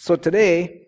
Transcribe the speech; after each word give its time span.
So 0.00 0.14
today, 0.14 0.86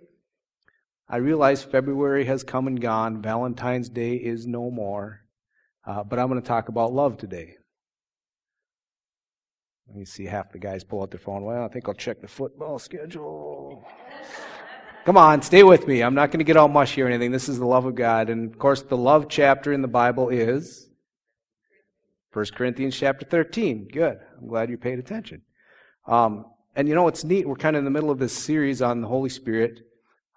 I 1.08 1.16
realize 1.16 1.64
February 1.64 2.26
has 2.26 2.44
come 2.44 2.68
and 2.68 2.80
gone. 2.80 3.20
Valentine's 3.20 3.88
Day 3.88 4.14
is 4.14 4.46
no 4.46 4.70
more. 4.70 5.22
Uh, 5.84 6.04
but 6.04 6.20
I'm 6.20 6.28
going 6.28 6.40
to 6.40 6.46
talk 6.46 6.68
about 6.68 6.92
love 6.92 7.16
today. 7.16 7.56
Let 9.88 9.96
me 9.96 10.04
see 10.04 10.26
half 10.26 10.52
the 10.52 10.60
guys 10.60 10.84
pull 10.84 11.02
out 11.02 11.10
their 11.10 11.18
phone. 11.18 11.42
Well, 11.42 11.64
I 11.64 11.66
think 11.66 11.88
I'll 11.88 11.94
check 11.94 12.20
the 12.20 12.28
football 12.28 12.78
schedule. 12.78 13.84
Come 15.04 15.16
on, 15.16 15.42
stay 15.42 15.64
with 15.64 15.88
me. 15.88 16.04
I'm 16.04 16.14
not 16.14 16.30
going 16.30 16.38
to 16.38 16.44
get 16.44 16.56
all 16.56 16.68
mushy 16.68 17.02
or 17.02 17.08
anything. 17.08 17.32
This 17.32 17.48
is 17.48 17.58
the 17.58 17.66
love 17.66 17.86
of 17.86 17.96
God. 17.96 18.30
And 18.30 18.48
of 18.48 18.60
course, 18.60 18.82
the 18.82 18.96
love 18.96 19.28
chapter 19.28 19.72
in 19.72 19.82
the 19.82 19.88
Bible 19.88 20.28
is 20.28 20.88
1 22.32 22.44
Corinthians 22.54 22.96
chapter 22.96 23.26
13. 23.26 23.88
Good. 23.92 24.20
I'm 24.40 24.46
glad 24.46 24.70
you 24.70 24.78
paid 24.78 25.00
attention. 25.00 25.42
Um, 26.06 26.44
and 26.74 26.88
you 26.88 26.94
know, 26.94 27.08
it's 27.08 27.24
neat. 27.24 27.48
We're 27.48 27.56
kind 27.56 27.76
of 27.76 27.80
in 27.80 27.84
the 27.84 27.90
middle 27.90 28.10
of 28.10 28.18
this 28.18 28.36
series 28.36 28.80
on 28.80 29.00
the 29.00 29.08
Holy 29.08 29.30
Spirit. 29.30 29.80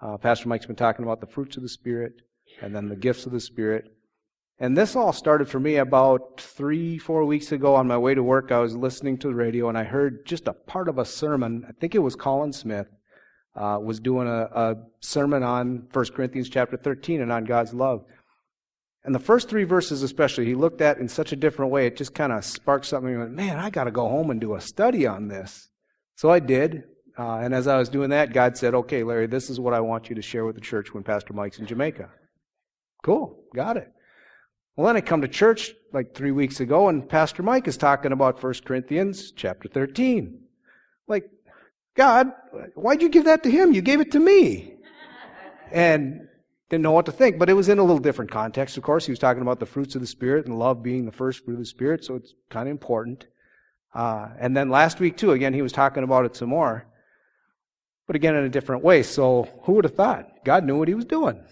Uh, 0.02 0.18
Pastor 0.18 0.50
Mike's 0.50 0.66
been 0.66 0.76
talking 0.76 1.04
about 1.04 1.22
the 1.22 1.28
fruits 1.28 1.58
of 1.58 1.64
the 1.64 1.70
Spirit 1.70 2.14
and 2.62 2.76
then 2.76 2.90
the 2.90 2.96
gifts 2.96 3.26
of 3.26 3.32
the 3.32 3.40
Spirit. 3.40 3.86
And 4.60 4.78
this 4.78 4.96
all 4.96 5.14
started 5.14 5.50
for 5.50 5.60
me 5.60 5.78
about 5.78 6.40
three, 6.40 6.98
four 6.98 7.26
weeks 7.26 7.52
ago 7.52 7.76
on 7.76 7.88
my 7.88 7.98
way 7.98 8.14
to 8.14 8.24
work. 8.24 8.52
I 8.52 8.60
was 8.60 8.76
listening 8.76 9.18
to 9.20 9.28
the 9.28 9.36
radio 9.36 9.70
and 9.70 9.78
I 9.78 9.84
heard 9.84 10.26
just 10.26 10.48
a 10.48 10.54
part 10.54 10.88
of 10.88 10.98
a 10.98 11.06
sermon. 11.06 11.66
I 11.68 11.72
think 11.74 11.96
it 11.96 12.00
was 12.00 12.16
Colin 12.16 12.54
Smith 12.54 12.88
uh, 13.56 13.80
was 13.82 14.00
doing 14.00 14.28
a, 14.28 14.50
a 14.54 14.76
sermon 15.00 15.44
on 15.44 15.88
1 15.92 16.06
Corinthians 16.16 16.50
chapter 16.50 16.78
13 16.78 17.22
and 17.22 17.32
on 17.32 17.46
God's 17.46 17.74
love. 17.74 18.06
And 19.04 19.14
the 19.14 19.20
first 19.20 19.50
three 19.50 19.66
verses, 19.66 20.02
especially, 20.02 20.46
he 20.46 20.56
looked 20.56 20.82
at 20.82 20.98
in 20.98 21.10
such 21.10 21.34
a 21.34 21.36
different 21.36 21.72
way. 21.72 21.86
It 21.86 21.98
just 21.98 22.16
kind 22.16 22.32
of 22.32 22.46
sparked 22.46 22.86
something. 22.86 23.12
He 23.12 23.18
Went, 23.18 23.34
Man, 23.34 23.60
I 23.60 23.70
got 23.70 23.84
to 23.84 23.92
go 23.92 24.08
home 24.08 24.30
and 24.30 24.40
do 24.40 24.56
a 24.56 24.62
study 24.62 25.06
on 25.06 25.28
this. 25.28 25.70
So 26.16 26.30
I 26.30 26.40
did. 26.40 26.84
Uh, 27.18 27.38
and 27.38 27.54
as 27.54 27.68
I 27.68 27.78
was 27.78 27.90
doing 27.90 28.10
that, 28.10 28.34
God 28.34 28.58
said, 28.58 28.74
Okay, 28.74 29.04
Larry, 29.04 29.28
this 29.28 29.50
is 29.50 29.60
what 29.60 29.74
I 29.74 29.80
want 29.80 30.10
you 30.10 30.16
to 30.16 30.22
share 30.22 30.46
with 30.46 30.56
the 30.56 30.62
church 30.62 30.94
when 30.94 31.04
Pastor 31.04 31.34
Mike's 31.34 31.60
in 31.60 31.68
Jamaica. 31.68 32.10
Cool. 33.04 33.38
Got 33.54 33.78
it. 33.78 33.92
Well, 34.76 34.88
then 34.88 34.98
I 34.98 35.02
come 35.02 35.22
to 35.22 35.28
church 35.28 35.74
like 35.92 36.16
three 36.16 36.32
weeks 36.32 36.60
ago, 36.60 36.90
and 36.90 37.08
Pastor 37.08 37.44
Mike 37.44 37.68
is 37.68 37.78
talking 37.78 38.12
about 38.12 38.42
1 38.42 38.54
Corinthians 38.66 39.32
chapter 39.32 39.70
13. 39.70 40.40
Like, 41.08 41.30
God, 41.96 42.32
why'd 42.74 43.04
you 43.04 43.10
give 43.10 43.26
that 43.26 43.44
to 43.44 43.52
him? 43.52 43.74
You 43.74 43.82
gave 43.82 44.00
it 44.00 44.12
to 44.14 44.20
me. 44.20 44.74
And 45.72 46.28
didn't 46.70 46.84
know 46.84 46.92
what 46.92 47.06
to 47.06 47.12
think, 47.12 47.38
but 47.38 47.50
it 47.50 47.54
was 47.54 47.70
in 47.70 47.78
a 47.78 47.84
little 47.84 48.00
different 48.00 48.32
context, 48.32 48.78
of 48.78 48.84
course. 48.84 49.06
He 49.06 49.12
was 49.12 49.20
talking 49.20 49.44
about 49.44 49.60
the 49.60 49.66
fruits 49.68 49.94
of 49.94 50.02
the 50.02 50.08
Spirit 50.08 50.48
and 50.48 50.58
love 50.58 50.82
being 50.82 51.06
the 51.06 51.12
first 51.12 51.46
fruit 51.46 51.54
of 51.54 51.60
the 51.60 51.66
Spirit, 51.66 52.04
so 52.04 52.16
it's 52.16 52.34
kind 52.50 52.68
of 52.68 52.72
important. 52.72 53.28
Uh, 53.94 54.30
and 54.40 54.56
then 54.58 54.70
last 54.70 55.00
week, 55.00 55.18
too, 55.18 55.32
again, 55.32 55.54
he 55.54 55.62
was 55.62 55.72
talking 55.72 56.04
about 56.04 56.26
it 56.26 56.36
some 56.36 56.50
more, 56.50 56.86
but 58.08 58.16
again 58.16 58.36
in 58.36 58.44
a 58.44 58.50
different 58.50 58.84
way. 58.84 59.04
So 59.04 59.48
who 59.64 59.74
would 59.74 59.86
have 59.86 59.96
thought? 59.96 60.44
God 60.44 60.64
knew 60.64 60.78
what 60.78 60.88
he 60.88 60.96
was 60.96 61.06
doing. 61.06 61.44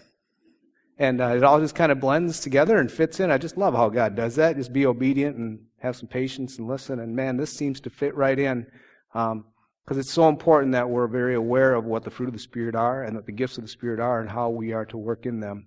And 0.98 1.20
uh, 1.20 1.36
it 1.36 1.42
all 1.42 1.60
just 1.60 1.74
kind 1.74 1.90
of 1.90 2.00
blends 2.00 2.40
together 2.40 2.78
and 2.78 2.90
fits 2.90 3.20
in. 3.20 3.30
I 3.30 3.38
just 3.38 3.56
love 3.56 3.74
how 3.74 3.88
God 3.88 4.14
does 4.14 4.36
that. 4.36 4.56
Just 4.56 4.72
be 4.72 4.86
obedient 4.86 5.36
and 5.36 5.60
have 5.80 5.96
some 5.96 6.08
patience 6.08 6.58
and 6.58 6.68
listen. 6.68 7.00
And 7.00 7.16
man, 7.16 7.36
this 7.36 7.52
seems 7.52 7.80
to 7.80 7.90
fit 7.90 8.14
right 8.14 8.38
in 8.38 8.66
because 9.12 9.32
um, 9.32 9.44
it's 9.88 10.12
so 10.12 10.28
important 10.28 10.72
that 10.72 10.88
we're 10.88 11.08
very 11.08 11.34
aware 11.34 11.74
of 11.74 11.84
what 11.84 12.04
the 12.04 12.10
fruit 12.10 12.28
of 12.28 12.34
the 12.34 12.38
Spirit 12.38 12.74
are 12.74 13.04
and 13.04 13.16
that 13.16 13.26
the 13.26 13.32
gifts 13.32 13.56
of 13.56 13.64
the 13.64 13.68
Spirit 13.68 14.00
are 14.00 14.20
and 14.20 14.30
how 14.30 14.50
we 14.50 14.72
are 14.72 14.84
to 14.86 14.96
work 14.96 15.26
in 15.26 15.40
them. 15.40 15.66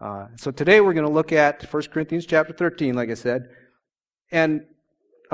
Uh, 0.00 0.26
so 0.36 0.50
today 0.50 0.80
we're 0.80 0.92
going 0.92 1.06
to 1.06 1.12
look 1.12 1.32
at 1.32 1.62
1 1.72 1.82
Corinthians 1.84 2.26
chapter 2.26 2.52
13, 2.52 2.94
like 2.94 3.10
I 3.10 3.14
said. 3.14 3.48
And 4.30 4.66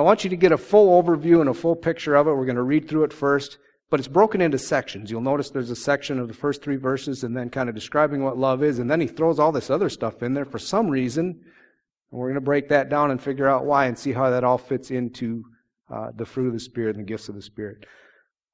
I 0.00 0.02
want 0.02 0.24
you 0.24 0.30
to 0.30 0.36
get 0.36 0.50
a 0.50 0.56
full 0.56 1.02
overview 1.02 1.40
and 1.40 1.50
a 1.50 1.54
full 1.54 1.76
picture 1.76 2.14
of 2.14 2.26
it. 2.26 2.32
We're 2.32 2.46
going 2.46 2.56
to 2.56 2.62
read 2.62 2.88
through 2.88 3.04
it 3.04 3.12
first. 3.12 3.58
But 3.90 4.00
it's 4.00 4.08
broken 4.08 4.40
into 4.40 4.56
sections. 4.56 5.10
You'll 5.10 5.20
notice 5.20 5.50
there's 5.50 5.70
a 5.70 5.76
section 5.76 6.18
of 6.18 6.28
the 6.28 6.34
first 6.34 6.62
three 6.62 6.76
verses 6.76 7.22
and 7.22 7.36
then 7.36 7.50
kind 7.50 7.68
of 7.68 7.74
describing 7.74 8.22
what 8.22 8.38
love 8.38 8.62
is. 8.62 8.78
And 8.78 8.90
then 8.90 9.00
he 9.00 9.08
throws 9.08 9.38
all 9.38 9.52
this 9.52 9.68
other 9.68 9.90
stuff 9.90 10.22
in 10.22 10.32
there 10.32 10.46
for 10.46 10.58
some 10.58 10.88
reason. 10.88 11.26
And 11.26 12.18
we're 12.18 12.28
going 12.28 12.34
to 12.36 12.40
break 12.40 12.70
that 12.70 12.88
down 12.88 13.10
and 13.10 13.20
figure 13.20 13.46
out 13.48 13.66
why 13.66 13.86
and 13.86 13.98
see 13.98 14.12
how 14.12 14.30
that 14.30 14.42
all 14.42 14.58
fits 14.58 14.90
into 14.90 15.44
uh, 15.92 16.12
the 16.16 16.24
fruit 16.24 16.46
of 16.46 16.54
the 16.54 16.60
Spirit 16.60 16.96
and 16.96 17.04
the 17.04 17.08
gifts 17.08 17.28
of 17.28 17.34
the 17.34 17.42
Spirit. 17.42 17.84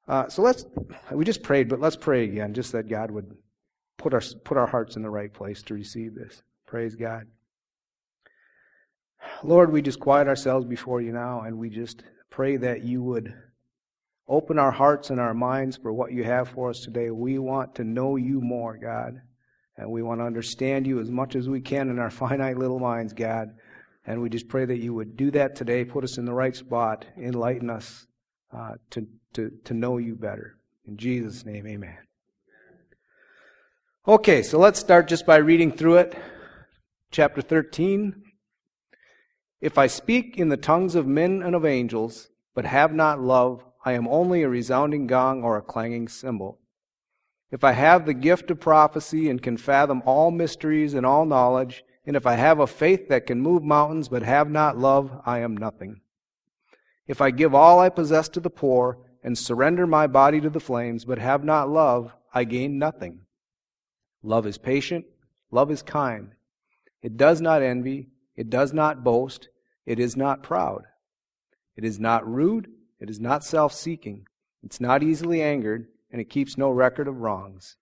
Uh, 0.07 0.27
so 0.27 0.41
let's, 0.41 0.65
we 1.11 1.23
just 1.23 1.43
prayed, 1.43 1.69
but 1.69 1.79
let's 1.79 1.95
pray 1.95 2.23
again, 2.23 2.53
just 2.53 2.71
that 2.71 2.89
God 2.89 3.11
would 3.11 3.37
put 3.97 4.13
our, 4.13 4.21
put 4.43 4.57
our 4.57 4.67
hearts 4.67 4.95
in 4.95 5.01
the 5.01 5.09
right 5.09 5.33
place 5.33 5.61
to 5.63 5.75
receive 5.75 6.13
this. 6.13 6.41
Praise 6.65 6.95
God. 6.95 7.27
Lord, 9.43 9.71
we 9.71 9.81
just 9.81 9.99
quiet 9.99 10.27
ourselves 10.27 10.65
before 10.65 11.01
you 11.01 11.11
now 11.11 11.41
and 11.41 11.57
we 11.57 11.69
just 11.69 12.03
pray 12.29 12.57
that 12.57 12.83
you 12.83 13.03
would 13.03 13.33
Open 14.29 14.59
our 14.59 14.71
hearts 14.71 15.09
and 15.09 15.21
our 15.21 15.33
minds 15.33 15.77
for 15.77 15.93
what 15.93 16.11
you 16.11 16.23
have 16.25 16.49
for 16.49 16.69
us 16.69 16.81
today. 16.81 17.11
We 17.11 17.39
want 17.39 17.75
to 17.75 17.85
know 17.85 18.17
you 18.17 18.41
more, 18.41 18.77
God. 18.77 19.21
And 19.77 19.89
we 19.89 20.03
want 20.03 20.19
to 20.19 20.25
understand 20.25 20.85
you 20.85 20.99
as 20.99 21.09
much 21.09 21.35
as 21.35 21.47
we 21.47 21.61
can 21.61 21.89
in 21.89 21.97
our 21.97 22.09
finite 22.11 22.57
little 22.57 22.79
minds, 22.79 23.13
God. 23.13 23.51
And 24.05 24.21
we 24.21 24.29
just 24.29 24.49
pray 24.49 24.65
that 24.65 24.79
you 24.79 24.93
would 24.93 25.15
do 25.15 25.31
that 25.31 25.55
today, 25.55 25.85
put 25.85 26.03
us 26.03 26.17
in 26.17 26.25
the 26.25 26.33
right 26.33 26.55
spot, 26.55 27.05
enlighten 27.17 27.69
us 27.69 28.07
uh, 28.53 28.75
to, 28.91 29.07
to, 29.33 29.51
to 29.65 29.73
know 29.73 29.97
you 29.97 30.15
better. 30.15 30.57
In 30.85 30.97
Jesus' 30.97 31.45
name, 31.45 31.65
amen. 31.67 31.97
Okay, 34.07 34.43
so 34.43 34.57
let's 34.57 34.79
start 34.79 35.07
just 35.07 35.25
by 35.25 35.37
reading 35.37 35.71
through 35.71 35.97
it. 35.97 36.17
Chapter 37.11 37.41
13. 37.41 38.26
If 39.59 39.77
I 39.77 39.87
speak 39.87 40.37
in 40.37 40.49
the 40.49 40.57
tongues 40.57 40.93
of 40.93 41.07
men 41.07 41.41
and 41.41 41.55
of 41.55 41.65
angels, 41.65 42.29
but 42.53 42.65
have 42.65 42.93
not 42.93 43.19
love, 43.19 43.63
I 43.83 43.93
am 43.93 44.07
only 44.07 44.43
a 44.43 44.49
resounding 44.49 45.07
gong 45.07 45.43
or 45.43 45.57
a 45.57 45.61
clanging 45.61 46.07
cymbal. 46.07 46.59
If 47.49 47.63
I 47.63 47.71
have 47.71 48.05
the 48.05 48.13
gift 48.13 48.51
of 48.51 48.59
prophecy 48.59 49.29
and 49.29 49.41
can 49.41 49.57
fathom 49.57 50.03
all 50.05 50.29
mysteries 50.31 50.93
and 50.93 51.05
all 51.05 51.25
knowledge, 51.25 51.83
and 52.05 52.15
if 52.15 52.25
I 52.25 52.35
have 52.35 52.59
a 52.59 52.67
faith 52.67 53.07
that 53.09 53.25
can 53.25 53.41
move 53.41 53.63
mountains 53.63 54.09
but 54.09 54.23
have 54.23 54.49
not 54.49 54.77
love, 54.77 55.21
I 55.25 55.39
am 55.39 55.57
nothing. 55.57 56.01
If 57.07 57.21
I 57.21 57.31
give 57.31 57.55
all 57.55 57.79
I 57.79 57.89
possess 57.89 58.29
to 58.29 58.39
the 58.39 58.49
poor 58.49 58.99
and 59.23 59.37
surrender 59.37 59.87
my 59.87 60.07
body 60.07 60.39
to 60.41 60.49
the 60.49 60.59
flames 60.59 61.05
but 61.05 61.19
have 61.19 61.43
not 61.43 61.69
love, 61.69 62.13
I 62.33 62.43
gain 62.43 62.77
nothing. 62.77 63.21
Love 64.21 64.45
is 64.45 64.57
patient, 64.57 65.05
love 65.49 65.71
is 65.71 65.81
kind. 65.81 66.33
It 67.01 67.17
does 67.17 67.39
not 67.39 67.61
envy, 67.61 68.09
it 68.37 68.49
does 68.49 68.71
not 68.71 69.03
boast, 69.03 69.49
it 69.85 69.99
is 69.99 70.15
not 70.15 70.43
proud. 70.43 70.83
It 71.75 71.83
is 71.83 71.99
not 71.99 72.27
rude, 72.27 72.69
it 72.99 73.09
is 73.09 73.19
not 73.19 73.43
self 73.43 73.73
seeking, 73.73 74.27
it's 74.63 74.79
not 74.79 75.03
easily 75.03 75.41
angered, 75.41 75.87
and 76.11 76.21
it 76.21 76.29
keeps 76.29 76.57
no 76.57 76.69
record 76.69 77.07
of 77.07 77.19
wrongs. 77.19 77.75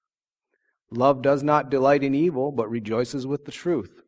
Love 0.89 1.21
does 1.21 1.43
not 1.43 1.69
delight 1.69 2.03
in 2.03 2.15
evil, 2.15 2.51
but 2.51 2.69
rejoices 2.69 3.27
with 3.27 3.45
the 3.45 3.51
truth. 3.51 4.01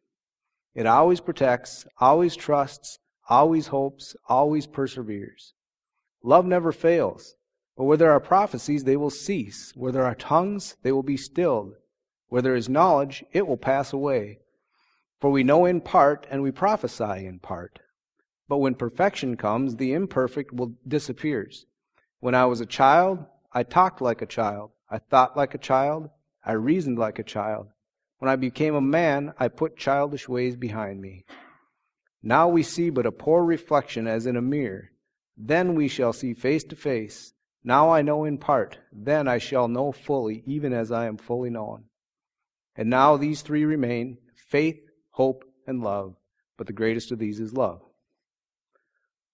It 0.73 0.85
always 0.85 1.21
protects, 1.21 1.85
always 1.99 2.35
trusts, 2.35 2.99
always 3.29 3.67
hopes, 3.67 4.15
always 4.29 4.67
perseveres. 4.67 5.53
Love 6.23 6.45
never 6.45 6.71
fails. 6.71 7.35
But 7.75 7.83
where 7.85 7.97
there 7.97 8.11
are 8.11 8.19
prophecies, 8.19 8.83
they 8.83 8.97
will 8.97 9.09
cease. 9.09 9.71
Where 9.75 9.91
there 9.91 10.05
are 10.05 10.15
tongues, 10.15 10.77
they 10.81 10.91
will 10.91 11.03
be 11.03 11.17
stilled. 11.17 11.73
Where 12.27 12.41
there 12.41 12.55
is 12.55 12.67
knowledge, 12.67 13.23
it 13.31 13.47
will 13.47 13.57
pass 13.57 13.93
away. 13.93 14.39
For 15.19 15.29
we 15.29 15.43
know 15.43 15.65
in 15.65 15.81
part, 15.81 16.27
and 16.29 16.41
we 16.41 16.51
prophesy 16.51 17.25
in 17.25 17.39
part. 17.39 17.79
But 18.47 18.57
when 18.57 18.75
perfection 18.75 19.35
comes, 19.35 19.75
the 19.75 19.93
imperfect 19.93 20.53
will 20.53 20.75
disappears. 20.87 21.65
When 22.19 22.35
I 22.35 22.45
was 22.45 22.61
a 22.61 22.65
child, 22.65 23.25
I 23.51 23.63
talked 23.63 24.01
like 24.01 24.21
a 24.21 24.27
child. 24.27 24.71
I 24.89 24.99
thought 24.99 25.35
like 25.35 25.53
a 25.53 25.59
child. 25.59 26.09
I 26.45 26.53
reasoned 26.53 26.97
like 26.97 27.19
a 27.19 27.23
child. 27.23 27.67
When 28.19 28.29
I 28.29 28.35
became 28.35 28.73
a 28.75 28.81
man, 28.81 29.33
I 29.37 29.47
put 29.47 29.77
childish 29.77 30.29
ways 30.29 30.55
behind 30.55 31.01
me. 31.01 31.25
Now 32.23 32.47
we 32.47 32.63
see 32.63 32.89
but 32.89 33.05
a 33.05 33.11
poor 33.11 33.43
reflection 33.43 34.07
as 34.07 34.25
in 34.25 34.35
a 34.35 34.41
mirror. 34.41 34.91
Then 35.35 35.75
we 35.75 35.87
shall 35.87 36.13
see 36.13 36.33
face 36.33 36.63
to 36.65 36.75
face. 36.75 37.33
Now 37.63 37.89
I 37.89 38.01
know 38.01 38.23
in 38.23 38.37
part. 38.37 38.79
Then 38.91 39.27
I 39.27 39.37
shall 39.37 39.67
know 39.67 39.91
fully, 39.91 40.43
even 40.45 40.73
as 40.73 40.91
I 40.91 41.05
am 41.05 41.17
fully 41.17 41.49
known. 41.49 41.85
And 42.75 42.89
now 42.89 43.17
these 43.17 43.41
three 43.41 43.65
remain 43.65 44.17
faith, 44.35 44.79
hope, 45.17 45.43
and 45.65 45.81
love. 45.81 46.15
But 46.57 46.67
the 46.67 46.73
greatest 46.73 47.11
of 47.11 47.17
these 47.17 47.39
is 47.39 47.53
love. 47.53 47.81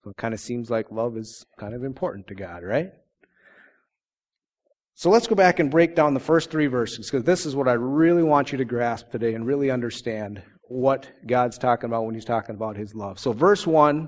So 0.03 0.12
it 0.12 0.18
kind 0.18 0.33
of 0.33 0.39
seems 0.39 0.69
like 0.69 0.91
love 0.91 1.18
is 1.18 1.45
kind 1.59 1.74
of 1.74 1.83
important 1.83 2.27
to 2.27 2.35
God, 2.35 2.63
right? 2.63 2.91
So 4.95 5.09
let's 5.09 5.27
go 5.27 5.35
back 5.35 5.59
and 5.59 5.69
break 5.69 5.94
down 5.94 6.13
the 6.13 6.21
first 6.21 6.50
three 6.50 6.68
verses 6.68 7.09
because 7.09 7.25
this 7.25 7.45
is 7.45 7.53
what 7.53 7.68
I 7.68 7.74
really 7.74 8.24
want 8.24 8.53
you 8.53 8.57
to 8.59 8.65
grasp 8.65 9.12
today 9.12 9.33
and 9.33 9.45
really 9.45 9.69
understand 9.69 10.41
what 10.62 11.12
God's 11.27 11.57
talking 11.57 11.89
about 11.89 12.06
when 12.06 12.15
He's 12.15 12.24
talking 12.24 12.56
about 12.56 12.77
His 12.77 12.95
love. 12.95 13.19
So, 13.19 13.33
verse 13.33 13.68
1 13.68 14.07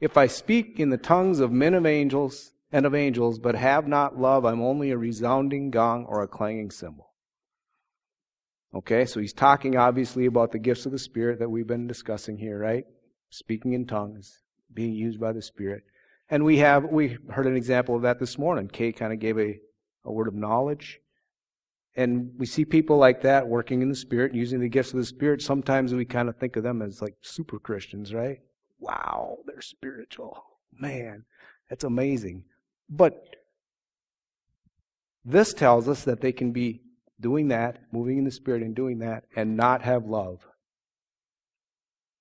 If 0.00 0.18
I 0.18 0.26
speak 0.26 0.78
in 0.78 0.90
the 0.90 0.98
tongues 0.98 1.40
of 1.40 1.50
men 1.50 1.72
of 1.72 1.86
angels 1.86 2.52
and 2.72 2.84
of 2.84 2.94
angels, 2.94 3.38
but 3.38 3.54
have 3.54 3.88
not 3.88 4.20
love, 4.20 4.44
I'm 4.44 4.60
only 4.60 4.90
a 4.90 4.98
resounding 4.98 5.70
gong 5.70 6.04
or 6.04 6.22
a 6.22 6.28
clanging 6.28 6.70
cymbal. 6.70 7.07
Okay, 8.74 9.06
so 9.06 9.20
he's 9.20 9.32
talking 9.32 9.76
obviously 9.76 10.26
about 10.26 10.52
the 10.52 10.58
gifts 10.58 10.86
of 10.86 10.92
the 10.92 10.98
Spirit 10.98 11.38
that 11.38 11.50
we've 11.50 11.66
been 11.66 11.86
discussing 11.86 12.36
here, 12.36 12.58
right? 12.58 12.84
Speaking 13.30 13.72
in 13.72 13.86
tongues 13.86 14.42
being 14.72 14.92
used 14.92 15.18
by 15.18 15.32
the 15.32 15.42
Spirit. 15.42 15.84
And 16.28 16.44
we 16.44 16.58
have, 16.58 16.84
we 16.84 17.16
heard 17.30 17.46
an 17.46 17.56
example 17.56 17.96
of 17.96 18.02
that 18.02 18.18
this 18.18 18.36
morning. 18.36 18.68
Kay 18.68 18.92
kind 18.92 19.12
of 19.12 19.18
gave 19.18 19.38
a 19.38 19.58
a 20.08 20.12
word 20.12 20.26
of 20.26 20.34
knowledge. 20.34 21.00
And 21.94 22.32
we 22.38 22.46
see 22.46 22.64
people 22.64 22.96
like 22.96 23.22
that 23.22 23.48
working 23.48 23.82
in 23.82 23.88
the 23.88 23.96
Spirit, 23.96 24.34
using 24.34 24.60
the 24.60 24.68
gifts 24.68 24.92
of 24.92 24.98
the 24.98 25.04
Spirit. 25.04 25.42
Sometimes 25.42 25.92
we 25.92 26.04
kind 26.04 26.28
of 26.28 26.36
think 26.36 26.56
of 26.56 26.62
them 26.62 26.80
as 26.80 27.02
like 27.02 27.16
super 27.20 27.58
Christians, 27.58 28.14
right? 28.14 28.40
Wow, 28.78 29.38
they're 29.46 29.60
spiritual. 29.60 30.44
Man, 30.72 31.24
that's 31.68 31.84
amazing. 31.84 32.44
But 32.88 33.36
this 35.24 35.52
tells 35.52 35.88
us 35.88 36.04
that 36.04 36.20
they 36.20 36.32
can 36.32 36.52
be 36.52 36.82
doing 37.20 37.48
that, 37.48 37.78
moving 37.92 38.18
in 38.18 38.24
the 38.24 38.30
Spirit 38.30 38.62
and 38.62 38.74
doing 38.74 38.98
that, 39.00 39.24
and 39.34 39.56
not 39.56 39.82
have 39.82 40.06
love. 40.06 40.46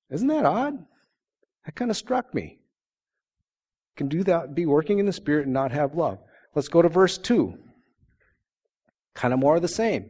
Isn't 0.09 0.27
that 0.27 0.45
odd? 0.45 0.85
That 1.65 1.75
kind 1.75 1.91
of 1.91 1.97
struck 1.97 2.33
me. 2.33 2.59
Can 3.95 4.07
do 4.07 4.23
that, 4.23 4.55
be 4.55 4.65
working 4.65 4.99
in 4.99 5.05
the 5.05 5.13
Spirit 5.13 5.45
and 5.45 5.53
not 5.53 5.71
have 5.71 5.95
love. 5.95 6.19
Let's 6.55 6.69
go 6.69 6.81
to 6.81 6.89
verse 6.89 7.17
2. 7.17 7.57
Kind 9.15 9.33
of 9.33 9.39
more 9.39 9.55
of 9.55 9.61
the 9.61 9.67
same. 9.67 10.09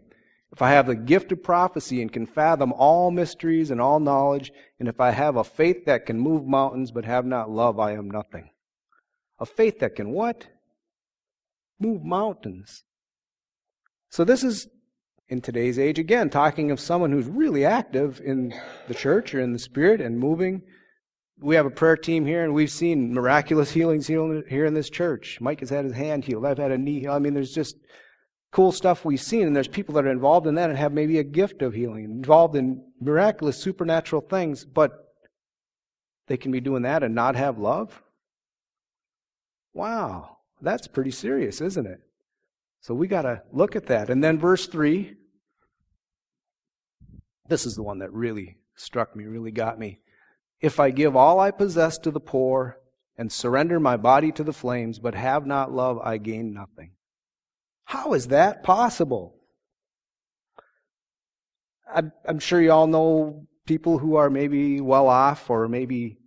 If 0.52 0.62
I 0.62 0.72
have 0.72 0.88
the 0.88 0.96
gift 0.96 1.32
of 1.32 1.44
prophecy 1.44 2.02
and 2.02 2.12
can 2.12 2.26
fathom 2.26 2.72
all 2.74 3.12
mysteries 3.12 3.70
and 3.70 3.82
all 3.82 4.00
knowledge, 4.00 4.52
and 4.80 4.88
if 4.88 5.00
I 5.00 5.12
have 5.12 5.36
a 5.36 5.44
faith 5.44 5.86
that 5.86 6.06
can 6.06 6.20
move 6.20 6.46
mountains 6.46 6.92
but 6.92 7.06
have 7.06 7.26
not 7.26 7.50
love, 7.50 7.80
I 7.80 7.94
am 7.94 8.10
nothing. 8.10 8.50
A 9.40 9.46
faith 9.46 9.80
that 9.80 9.96
can 9.96 10.12
what? 10.12 10.48
Move 11.80 12.04
mountains. 12.04 12.84
So 14.10 14.24
this 14.24 14.44
is, 14.44 14.68
in 15.30 15.42
today's 15.42 15.78
age, 15.78 16.00
again, 16.00 16.30
talking 16.30 16.72
of 16.72 16.80
someone 16.80 17.12
who's 17.12 17.28
really 17.28 17.66
active 17.66 18.22
in 18.24 18.54
the 18.88 18.94
church 18.94 19.36
or 19.36 19.42
in 19.42 19.54
the 19.54 19.60
spirit 19.60 20.00
and 20.00 20.18
moving. 20.18 20.62
We 21.40 21.56
have 21.56 21.66
a 21.66 21.72
prayer 21.72 21.98
team 21.98 22.26
here, 22.26 22.44
and 22.44 22.54
we've 22.54 22.72
seen 22.72 23.14
miraculous 23.14 23.72
healings 23.72 24.08
here 24.08 24.66
in 24.66 24.74
this 24.74 24.90
church. 24.90 25.40
Mike 25.42 25.60
has 25.60 25.70
had 25.70 25.86
his 25.86 25.94
hand 25.94 26.26
healed. 26.26 26.46
I've 26.46 26.58
had 26.58 26.72
a 26.72 26.78
knee 26.78 27.02
healed. 27.02 27.16
I 27.16 27.20
mean, 27.20 27.34
there's 27.34 27.54
just 27.54 27.76
cool 28.52 28.72
stuff 28.72 29.04
we've 29.04 29.22
seen, 29.22 29.46
and 29.46 29.56
there's 29.56 29.68
people 29.68 29.94
that 29.96 30.06
are 30.06 30.12
involved 30.12 30.48
in 30.48 30.56
that 30.56 30.70
and 30.70 30.80
have 30.80 30.94
maybe 30.94 31.20
a 31.20 31.24
gift 31.24 31.62
of 31.62 31.74
healing, 31.74 32.06
involved 32.06 32.56
in 32.56 32.84
miraculous 33.02 33.58
supernatural 33.58 34.22
things, 34.22 34.66
but 34.66 34.94
they 36.28 36.38
can 36.38 36.52
be 36.52 36.62
doing 36.62 36.84
that 36.84 37.04
and 37.04 37.14
not 37.14 37.36
have 37.36 37.60
love? 37.60 38.02
Wow, 39.74 40.38
that's 40.62 40.88
pretty 40.88 41.12
serious, 41.12 41.62
isn't 41.62 41.86
it? 41.86 42.00
So 42.82 42.94
we 42.94 43.08
got 43.08 43.24
to 43.24 43.44
look 43.52 43.76
at 43.76 43.88
that. 43.88 44.10
And 44.10 44.24
then 44.24 44.40
verse 44.40 44.66
3, 44.66 45.17
this 47.48 47.66
is 47.66 47.76
the 47.76 47.84
one 47.84 48.00
that 48.00 48.14
really 48.14 48.58
struck 48.76 49.16
me, 49.16 49.26
really 49.26 49.52
got 49.52 49.80
me. 49.80 50.00
If 50.60 50.80
I 50.80 50.92
give 50.92 51.16
all 51.16 51.40
I 51.40 51.52
possess 51.52 51.98
to 52.00 52.12
the 52.12 52.20
poor 52.20 52.78
and 53.18 53.32
surrender 53.32 53.80
my 53.80 53.98
body 53.98 54.32
to 54.34 54.44
the 54.44 54.54
flames, 54.54 55.00
but 55.00 55.16
have 55.16 55.46
not 55.46 55.72
love, 55.72 56.00
I 56.00 56.18
gain 56.18 56.54
nothing. 56.54 56.92
How 57.86 58.14
is 58.14 58.28
that 58.28 58.64
possible? 58.64 59.36
I'm, 62.28 62.40
sure 62.40 62.62
you 62.62 62.72
all 62.72 62.88
know 62.88 63.48
people 63.66 63.98
who 63.98 64.18
are 64.18 64.30
maybe 64.30 64.82
well 64.82 65.08
off 65.08 65.50
or 65.50 65.68
maybe 65.68 66.18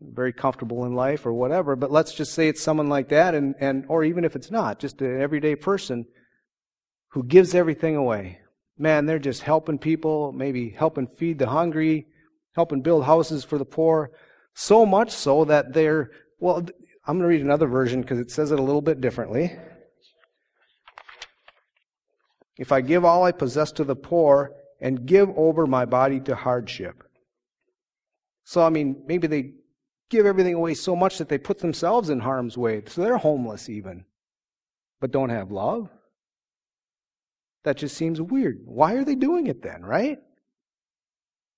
very 0.00 0.32
comfortable 0.32 0.84
in 0.86 0.94
life 0.94 1.24
or 1.24 1.32
whatever, 1.32 1.76
but 1.76 1.92
let's 1.92 2.12
just 2.12 2.34
say 2.34 2.48
it's 2.48 2.62
someone 2.62 2.88
like 2.88 3.10
that, 3.10 3.34
and, 3.34 3.54
and 3.60 3.84
or 3.88 4.02
even 4.02 4.24
if 4.24 4.34
it's 4.34 4.50
not, 4.50 4.80
just 4.80 5.00
an 5.02 5.20
everyday 5.20 5.54
person 5.54 6.06
who 7.10 7.22
gives 7.22 7.54
everything 7.54 7.96
away. 7.96 8.39
Man, 8.80 9.04
they're 9.04 9.18
just 9.18 9.42
helping 9.42 9.78
people, 9.78 10.32
maybe 10.32 10.70
helping 10.70 11.06
feed 11.06 11.38
the 11.38 11.46
hungry, 11.46 12.06
helping 12.54 12.80
build 12.80 13.04
houses 13.04 13.44
for 13.44 13.58
the 13.58 13.64
poor, 13.66 14.10
so 14.54 14.86
much 14.86 15.10
so 15.10 15.44
that 15.44 15.74
they're, 15.74 16.10
well, 16.38 16.64
I'm 17.06 17.18
going 17.18 17.20
to 17.20 17.26
read 17.26 17.42
another 17.42 17.66
version 17.66 18.00
because 18.00 18.18
it 18.18 18.30
says 18.30 18.52
it 18.52 18.58
a 18.58 18.62
little 18.62 18.80
bit 18.80 19.02
differently. 19.02 19.54
If 22.56 22.72
I 22.72 22.80
give 22.80 23.04
all 23.04 23.22
I 23.22 23.32
possess 23.32 23.70
to 23.72 23.84
the 23.84 23.94
poor 23.94 24.52
and 24.80 25.04
give 25.04 25.28
over 25.36 25.66
my 25.66 25.84
body 25.84 26.18
to 26.20 26.34
hardship. 26.34 27.04
So, 28.44 28.62
I 28.62 28.70
mean, 28.70 29.02
maybe 29.06 29.26
they 29.26 29.52
give 30.08 30.24
everything 30.24 30.54
away 30.54 30.72
so 30.72 30.96
much 30.96 31.18
that 31.18 31.28
they 31.28 31.36
put 31.36 31.58
themselves 31.58 32.08
in 32.08 32.20
harm's 32.20 32.56
way. 32.56 32.82
So 32.86 33.02
they're 33.02 33.18
homeless 33.18 33.68
even, 33.68 34.06
but 35.02 35.10
don't 35.10 35.28
have 35.28 35.50
love. 35.50 35.90
That 37.64 37.76
just 37.76 37.96
seems 37.96 38.20
weird. 38.20 38.60
Why 38.64 38.94
are 38.94 39.04
they 39.04 39.14
doing 39.14 39.46
it 39.46 39.62
then, 39.62 39.82
right? 39.82 40.18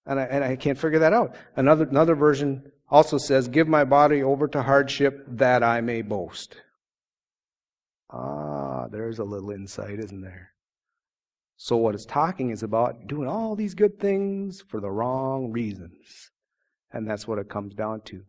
And 0.05 0.19
I, 0.19 0.25
and 0.25 0.43
I 0.43 0.57
can't 0.57 0.79
figure 0.79 0.99
that 0.99 1.13
out. 1.13 1.37
Another, 1.57 1.85
another 1.85 2.17
version 2.17 2.73
also 2.91 3.19
says, 3.19 3.49
Give 3.49 3.69
my 3.69 3.85
body 3.85 4.23
over 4.23 4.49
to 4.49 4.63
hardship 4.63 5.25
that 5.29 5.63
I 5.63 5.81
may 5.81 6.03
boast. 6.03 6.57
Ah, 8.11 8.89
there's 8.89 9.19
a 9.19 9.25
little 9.25 9.51
insight, 9.51 9.99
isn't 9.99 10.21
there? 10.21 10.51
So, 11.57 11.77
what 11.77 11.95
it's 11.95 12.05
talking 12.05 12.51
is 12.51 12.63
about 12.63 13.07
doing 13.07 13.29
all 13.29 13.55
these 13.55 13.75
good 13.75 14.01
things 14.01 14.61
for 14.69 14.81
the 14.81 14.91
wrong 14.91 15.53
reasons. 15.53 16.31
And 16.93 17.09
that's 17.09 17.27
what 17.27 17.39
it 17.39 17.49
comes 17.49 17.75
down 17.75 18.01
to. 18.07 18.25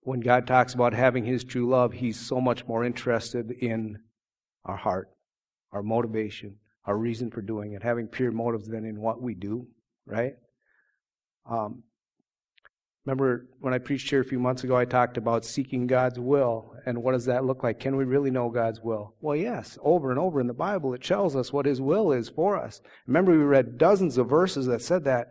When 0.00 0.20
God 0.20 0.46
talks 0.46 0.74
about 0.74 0.92
having 0.92 1.24
His 1.24 1.44
true 1.44 1.68
love, 1.68 1.92
He's 1.92 2.18
so 2.18 2.40
much 2.40 2.66
more 2.66 2.84
interested 2.84 3.52
in 3.52 4.00
our 4.64 4.76
heart, 4.76 5.08
our 5.72 5.82
motivation, 5.82 6.56
our 6.84 6.96
reason 6.96 7.30
for 7.30 7.42
doing 7.42 7.72
it, 7.72 7.82
having 7.82 8.06
pure 8.06 8.30
motives 8.30 8.68
than 8.68 8.84
in 8.84 9.00
what 9.00 9.20
we 9.22 9.34
do, 9.34 9.66
right? 10.06 10.34
Um, 11.48 11.82
Remember 13.04 13.48
when 13.58 13.74
I 13.74 13.78
preached 13.78 14.08
here 14.10 14.20
a 14.20 14.24
few 14.24 14.38
months 14.38 14.62
ago, 14.62 14.76
I 14.76 14.84
talked 14.84 15.16
about 15.16 15.44
seeking 15.44 15.88
God's 15.88 16.20
will. 16.20 16.76
And 16.86 17.02
what 17.02 17.12
does 17.12 17.24
that 17.24 17.44
look 17.44 17.64
like? 17.64 17.80
Can 17.80 17.96
we 17.96 18.04
really 18.04 18.30
know 18.30 18.48
God's 18.48 18.80
will? 18.80 19.14
Well, 19.20 19.34
yes. 19.34 19.76
Over 19.82 20.10
and 20.10 20.20
over 20.20 20.40
in 20.40 20.46
the 20.46 20.54
Bible, 20.54 20.94
it 20.94 21.02
tells 21.02 21.34
us 21.34 21.52
what 21.52 21.66
His 21.66 21.80
will 21.80 22.12
is 22.12 22.28
for 22.28 22.56
us. 22.56 22.80
Remember, 23.08 23.32
we 23.32 23.38
read 23.38 23.76
dozens 23.76 24.18
of 24.18 24.28
verses 24.28 24.66
that 24.66 24.82
said 24.82 25.04
that. 25.04 25.28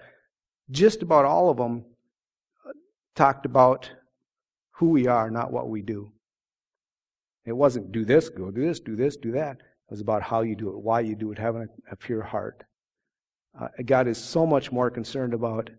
Just 0.70 1.02
about 1.02 1.26
all 1.26 1.50
of 1.50 1.58
them 1.58 1.86
talked 3.16 3.46
about 3.46 3.90
who 4.76 4.90
we 4.90 5.08
are, 5.08 5.30
not 5.30 5.52
what 5.52 5.70
we 5.70 5.82
do. 5.82 6.12
It 7.46 7.54
wasn't 7.54 7.92
do 7.92 8.04
this, 8.04 8.30
go 8.30 8.52
do 8.52 8.66
this, 8.66 8.80
do 8.80 8.96
this, 8.96 9.16
do 9.16 9.32
that. 9.32 9.58
Was 9.92 10.00
about 10.00 10.24
how 10.24 10.42
you 10.42 10.56
do 10.56 10.70
it, 10.70 10.78
why 10.78 11.02
you 11.02 11.16
do 11.16 11.34
it, 11.34 11.38
having 11.38 11.64
a, 11.64 11.92
a 11.92 11.96
pure 11.98 12.24
heart. 12.24 12.64
Uh, 13.60 13.68
God 13.86 14.08
is 14.08 14.18
so 14.18 14.48
much 14.48 14.72
more 14.72 14.90
concerned 14.90 15.34
about 15.34 15.70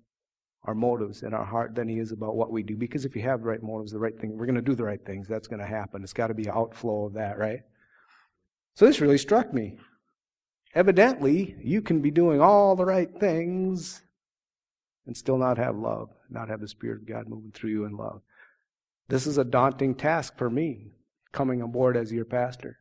our 0.64 0.74
motives 0.74 1.22
and 1.22 1.34
our 1.34 1.46
heart 1.46 1.74
than 1.74 1.88
he 1.88 1.98
is 1.98 2.12
about 2.12 2.36
what 2.36 2.52
we 2.52 2.62
do. 2.62 2.76
Because 2.76 3.06
if 3.06 3.16
you 3.16 3.22
have 3.22 3.40
the 3.40 3.46
right 3.46 3.62
motives, 3.62 3.90
the 3.90 3.98
right 3.98 4.16
thing, 4.20 4.36
we're 4.36 4.44
going 4.44 4.54
to 4.54 4.60
do 4.60 4.74
the 4.74 4.84
right 4.84 5.02
things. 5.04 5.26
That's 5.26 5.48
going 5.48 5.60
to 5.60 5.66
happen. 5.66 6.02
It's 6.02 6.12
got 6.12 6.26
to 6.26 6.34
be 6.34 6.44
an 6.44 6.52
outflow 6.54 7.06
of 7.06 7.14
that, 7.14 7.38
right? 7.38 7.60
So 8.74 8.84
this 8.84 9.00
really 9.00 9.16
struck 9.16 9.52
me. 9.54 9.78
Evidently, 10.74 11.56
you 11.62 11.80
can 11.80 12.02
be 12.02 12.10
doing 12.10 12.38
all 12.38 12.76
the 12.76 12.84
right 12.84 13.10
things 13.18 14.02
and 15.06 15.16
still 15.16 15.38
not 15.38 15.56
have 15.56 15.76
love, 15.76 16.10
not 16.28 16.50
have 16.50 16.60
the 16.60 16.68
Spirit 16.68 17.00
of 17.00 17.06
God 17.06 17.28
moving 17.28 17.52
through 17.52 17.70
you 17.70 17.84
in 17.86 17.96
love. 17.96 18.20
This 19.08 19.26
is 19.26 19.38
a 19.38 19.44
daunting 19.44 19.94
task 19.94 20.36
for 20.36 20.50
me, 20.50 20.92
coming 21.32 21.62
aboard 21.62 21.96
as 21.96 22.12
your 22.12 22.26
pastor. 22.26 22.78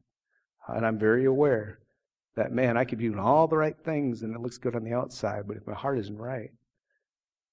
And 0.76 0.86
I'm 0.86 1.00
very 1.00 1.26
aware 1.26 1.80
that, 2.36 2.52
man, 2.52 2.78
I 2.78 2.86
could 2.86 2.98
be 2.98 3.08
doing 3.08 3.20
all 3.20 3.48
the 3.48 3.58
right 3.58 3.76
things 3.84 4.22
and 4.22 4.34
it 4.36 4.42
looks 4.42 4.58
good 4.58 4.76
on 4.76 4.84
the 4.84 4.94
outside, 4.94 5.48
but 5.48 5.58
if 5.58 5.68
my 5.68 5.74
heart 5.74 6.00
isn't 6.00 6.18
right, 6.18 6.52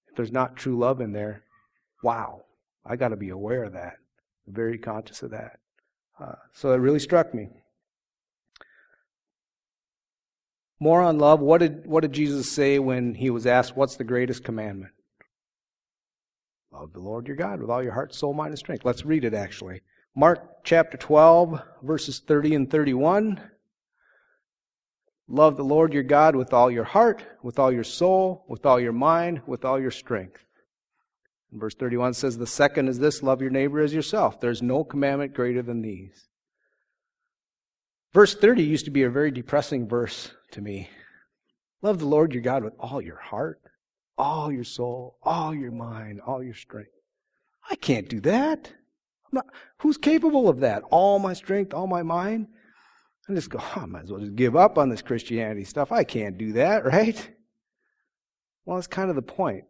if 0.08 0.16
there's 0.16 0.32
not 0.32 0.56
true 0.56 0.78
love 0.78 1.00
in 1.00 1.12
there, 1.12 1.42
wow, 2.02 2.42
I 2.86 2.96
got 2.96 3.08
to 3.08 3.16
be 3.16 3.30
aware 3.30 3.64
of 3.64 3.72
that, 3.72 3.96
very 4.46 4.78
conscious 4.78 5.22
of 5.22 5.30
that. 5.32 5.58
Uh, 6.20 6.34
so 6.52 6.72
it 6.72 6.78
really 6.78 6.98
struck 6.98 7.34
me. 7.34 7.48
More 10.80 11.02
on 11.02 11.18
love. 11.18 11.40
What 11.40 11.58
did, 11.58 11.86
what 11.86 12.02
did 12.02 12.12
Jesus 12.12 12.52
say 12.52 12.78
when 12.78 13.14
he 13.14 13.30
was 13.30 13.46
asked, 13.46 13.76
What's 13.76 13.96
the 13.96 14.04
greatest 14.04 14.44
commandment? 14.44 14.92
Love 16.70 16.92
the 16.92 17.00
Lord 17.00 17.26
your 17.26 17.36
God 17.36 17.60
with 17.60 17.70
all 17.70 17.82
your 17.82 17.92
heart, 17.92 18.14
soul, 18.14 18.34
mind, 18.34 18.50
and 18.50 18.58
strength. 18.58 18.84
Let's 18.84 19.04
read 19.04 19.24
it 19.24 19.34
actually. 19.34 19.80
Mark 20.18 20.64
chapter 20.64 20.96
12, 20.96 21.62
verses 21.80 22.18
30 22.18 22.56
and 22.56 22.68
31. 22.68 23.40
Love 25.28 25.56
the 25.56 25.62
Lord 25.62 25.94
your 25.94 26.02
God 26.02 26.34
with 26.34 26.52
all 26.52 26.72
your 26.72 26.82
heart, 26.82 27.24
with 27.40 27.60
all 27.60 27.70
your 27.70 27.84
soul, 27.84 28.44
with 28.48 28.66
all 28.66 28.80
your 28.80 28.92
mind, 28.92 29.42
with 29.46 29.64
all 29.64 29.78
your 29.78 29.92
strength. 29.92 30.44
And 31.52 31.60
verse 31.60 31.76
31 31.76 32.14
says, 32.14 32.36
The 32.36 32.48
second 32.48 32.88
is 32.88 32.98
this 32.98 33.22
love 33.22 33.40
your 33.40 33.52
neighbor 33.52 33.78
as 33.78 33.94
yourself. 33.94 34.40
There's 34.40 34.60
no 34.60 34.82
commandment 34.82 35.34
greater 35.34 35.62
than 35.62 35.82
these. 35.82 36.26
Verse 38.12 38.34
30 38.34 38.64
used 38.64 38.86
to 38.86 38.90
be 38.90 39.04
a 39.04 39.10
very 39.10 39.30
depressing 39.30 39.86
verse 39.86 40.32
to 40.50 40.60
me. 40.60 40.90
Love 41.80 42.00
the 42.00 42.06
Lord 42.06 42.32
your 42.32 42.42
God 42.42 42.64
with 42.64 42.74
all 42.80 43.00
your 43.00 43.20
heart, 43.20 43.60
all 44.16 44.50
your 44.50 44.64
soul, 44.64 45.16
all 45.22 45.54
your 45.54 45.70
mind, 45.70 46.20
all 46.20 46.42
your 46.42 46.54
strength. 46.54 46.90
I 47.70 47.76
can't 47.76 48.08
do 48.08 48.18
that. 48.22 48.72
Not, 49.32 49.46
who's 49.78 49.98
capable 49.98 50.48
of 50.48 50.60
that? 50.60 50.82
All 50.90 51.18
my 51.18 51.32
strength, 51.32 51.74
all 51.74 51.86
my 51.86 52.02
mind? 52.02 52.48
and 53.28 53.36
just 53.36 53.50
go, 53.50 53.58
oh, 53.60 53.82
I 53.82 53.86
might 53.86 54.04
as 54.04 54.10
well 54.10 54.20
just 54.20 54.34
give 54.34 54.56
up 54.56 54.78
on 54.78 54.88
this 54.88 55.02
Christianity 55.02 55.64
stuff. 55.64 55.92
I 55.92 56.02
can't 56.02 56.38
do 56.38 56.52
that, 56.54 56.84
right? 56.84 57.30
Well, 58.64 58.76
that's 58.76 58.86
kind 58.86 59.10
of 59.10 59.16
the 59.16 59.22
point. 59.22 59.64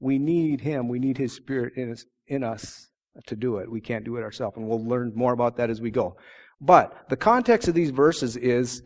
We 0.00 0.18
need 0.18 0.60
Him. 0.60 0.88
We 0.88 0.98
need 0.98 1.16
His 1.16 1.32
Spirit 1.32 1.74
in 1.76 1.92
us, 1.92 2.04
in 2.26 2.42
us 2.42 2.88
to 3.26 3.36
do 3.36 3.58
it. 3.58 3.70
We 3.70 3.80
can't 3.80 4.04
do 4.04 4.16
it 4.16 4.22
ourselves. 4.22 4.56
And 4.56 4.68
we'll 4.68 4.84
learn 4.84 5.12
more 5.14 5.32
about 5.32 5.56
that 5.56 5.70
as 5.70 5.80
we 5.80 5.90
go. 5.90 6.16
But 6.60 7.08
the 7.08 7.16
context 7.16 7.68
of 7.68 7.74
these 7.74 7.90
verses 7.90 8.36
is 8.36 8.82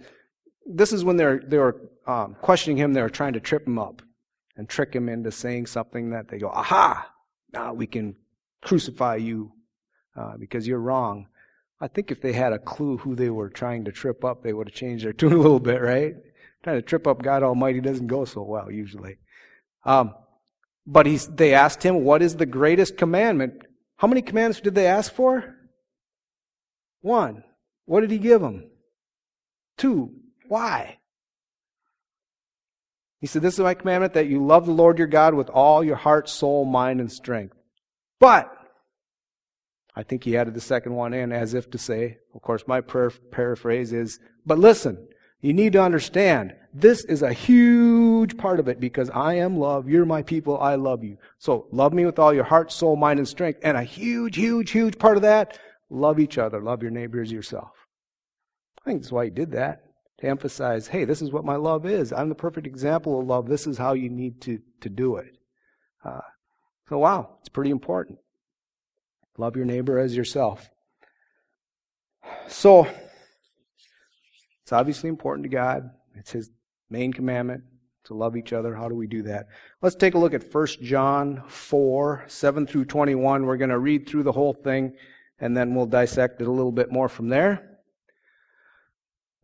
this 0.66 0.92
is 0.92 1.04
when 1.04 1.16
they're, 1.16 1.42
they're 1.46 1.76
um, 2.06 2.36
questioning 2.40 2.76
him, 2.76 2.92
they're 2.92 3.10
trying 3.10 3.32
to 3.32 3.40
trip 3.40 3.66
him 3.66 3.78
up 3.78 4.02
and 4.56 4.68
trick 4.68 4.94
him 4.94 5.08
into 5.08 5.30
saying 5.30 5.66
something 5.66 6.10
that 6.10 6.28
they 6.28 6.38
go, 6.38 6.48
aha, 6.48 7.10
now 7.52 7.72
we 7.72 7.86
can 7.86 8.14
crucify 8.64 9.16
you 9.16 9.52
uh, 10.16 10.36
because 10.38 10.66
you're 10.66 10.80
wrong. 10.80 11.28
I 11.80 11.88
think 11.88 12.10
if 12.10 12.20
they 12.20 12.32
had 12.32 12.52
a 12.52 12.58
clue 12.58 12.96
who 12.98 13.14
they 13.14 13.30
were 13.30 13.50
trying 13.50 13.84
to 13.84 13.92
trip 13.92 14.24
up, 14.24 14.42
they 14.42 14.52
would 14.52 14.68
have 14.68 14.74
changed 14.74 15.04
their 15.04 15.12
tune 15.20 15.32
a 15.32 15.38
little 15.38 15.60
bit, 15.60 15.80
right? 15.80 16.14
Trying 16.62 16.76
to 16.76 16.82
trip 16.82 17.06
up 17.06 17.22
God 17.22 17.42
Almighty 17.42 17.80
doesn't 17.80 18.06
go 18.06 18.24
so 18.24 18.42
well 18.42 18.70
usually. 18.70 19.18
Um, 19.84 20.14
but 20.86 21.06
he's, 21.06 21.26
they 21.28 21.54
asked 21.54 21.82
him, 21.82 22.04
what 22.04 22.22
is 22.22 22.36
the 22.36 22.46
greatest 22.46 22.96
commandment? 22.96 23.62
How 23.96 24.08
many 24.08 24.22
commandments 24.22 24.60
did 24.60 24.74
they 24.74 24.86
ask 24.86 25.12
for? 25.12 25.56
One. 27.00 27.44
What 27.86 28.00
did 28.00 28.10
he 28.10 28.18
give 28.18 28.40
them? 28.40 28.70
Two. 29.76 30.10
Why? 30.48 30.98
He 33.20 33.26
said, 33.26 33.40
This 33.40 33.54
is 33.54 33.60
my 33.60 33.72
commandment 33.72 34.14
that 34.14 34.26
you 34.26 34.44
love 34.44 34.66
the 34.66 34.72
Lord 34.72 34.98
your 34.98 35.06
God 35.06 35.34
with 35.34 35.48
all 35.48 35.82
your 35.82 35.96
heart, 35.96 36.28
soul, 36.28 36.66
mind, 36.66 37.00
and 37.00 37.10
strength. 37.10 37.56
But, 38.20 38.50
I 39.96 40.02
think 40.02 40.24
he 40.24 40.36
added 40.36 40.54
the 40.54 40.60
second 40.60 40.94
one 40.94 41.14
in 41.14 41.32
as 41.32 41.54
if 41.54 41.70
to 41.70 41.78
say, 41.78 42.18
of 42.34 42.42
course, 42.42 42.64
my 42.66 42.80
paraphrase 42.80 43.92
is, 43.92 44.18
but 44.44 44.58
listen, 44.58 45.08
you 45.40 45.52
need 45.52 45.74
to 45.74 45.82
understand, 45.82 46.54
this 46.72 47.04
is 47.04 47.22
a 47.22 47.32
huge 47.32 48.36
part 48.36 48.58
of 48.58 48.66
it 48.66 48.80
because 48.80 49.10
I 49.10 49.34
am 49.34 49.58
love, 49.58 49.88
you're 49.88 50.06
my 50.06 50.22
people, 50.22 50.58
I 50.58 50.74
love 50.76 51.04
you. 51.04 51.18
So, 51.38 51.66
love 51.70 51.92
me 51.92 52.06
with 52.06 52.18
all 52.18 52.32
your 52.32 52.44
heart, 52.44 52.72
soul, 52.72 52.96
mind, 52.96 53.18
and 53.18 53.28
strength. 53.28 53.60
And 53.62 53.76
a 53.76 53.82
huge, 53.82 54.36
huge, 54.36 54.70
huge 54.70 54.98
part 54.98 55.16
of 55.16 55.22
that, 55.22 55.58
love 55.90 56.18
each 56.18 56.38
other, 56.38 56.62
love 56.62 56.82
your 56.82 56.90
neighbors, 56.90 57.30
yourself. 57.30 57.72
I 58.84 58.90
think 58.90 59.02
that's 59.02 59.12
why 59.12 59.24
he 59.24 59.30
did 59.30 59.52
that. 59.52 59.82
To 60.20 60.28
emphasize, 60.28 60.86
hey, 60.88 61.04
this 61.04 61.20
is 61.20 61.30
what 61.30 61.44
my 61.44 61.56
love 61.56 61.84
is. 61.84 62.12
I'm 62.12 62.28
the 62.28 62.34
perfect 62.34 62.66
example 62.66 63.20
of 63.20 63.26
love. 63.26 63.46
This 63.46 63.66
is 63.66 63.76
how 63.76 63.92
you 63.92 64.08
need 64.08 64.40
to, 64.42 64.60
to 64.80 64.88
do 64.88 65.16
it. 65.16 65.36
Uh, 66.04 66.20
so, 66.88 66.98
wow, 66.98 67.36
it's 67.40 67.48
pretty 67.48 67.70
important. 67.70 68.18
Love 69.36 69.56
your 69.56 69.64
neighbor 69.64 69.98
as 69.98 70.16
yourself. 70.16 70.70
So, 72.46 72.86
it's 74.62 74.72
obviously 74.72 75.08
important 75.08 75.44
to 75.44 75.50
God. 75.50 75.90
It's 76.14 76.30
His 76.32 76.50
main 76.90 77.12
commandment 77.12 77.64
to 78.04 78.14
love 78.14 78.36
each 78.36 78.52
other. 78.52 78.74
How 78.74 78.88
do 78.88 78.94
we 78.94 79.06
do 79.06 79.22
that? 79.22 79.46
Let's 79.80 79.96
take 79.96 80.14
a 80.14 80.18
look 80.18 80.34
at 80.34 80.52
1 80.52 80.66
John 80.82 81.42
4, 81.48 82.24
7 82.26 82.66
through 82.66 82.84
21. 82.84 83.46
We're 83.46 83.56
going 83.56 83.70
to 83.70 83.78
read 83.78 84.08
through 84.08 84.24
the 84.24 84.32
whole 84.32 84.52
thing 84.52 84.92
and 85.38 85.56
then 85.56 85.74
we'll 85.74 85.86
dissect 85.86 86.40
it 86.40 86.46
a 86.46 86.52
little 86.52 86.72
bit 86.72 86.92
more 86.92 87.08
from 87.08 87.28
there. 87.28 87.78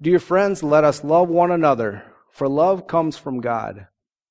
Dear 0.01 0.19
friends, 0.19 0.63
let 0.63 0.85
us 0.85 1.05
love 1.05 1.29
one 1.29 1.51
another, 1.51 2.05
for 2.31 2.49
love 2.49 2.87
comes 2.87 3.19
from 3.19 3.41
God. 3.41 3.87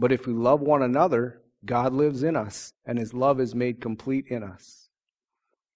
but 0.00 0.12
if 0.12 0.26
we 0.26 0.32
love 0.32 0.62
one 0.62 0.82
another, 0.82 1.42
God 1.62 1.92
lives 1.92 2.22
in 2.22 2.34
us, 2.34 2.72
and 2.86 2.98
his 2.98 3.12
love 3.12 3.38
is 3.38 3.54
made 3.54 3.82
complete 3.82 4.24
in 4.28 4.42
us. 4.42 4.88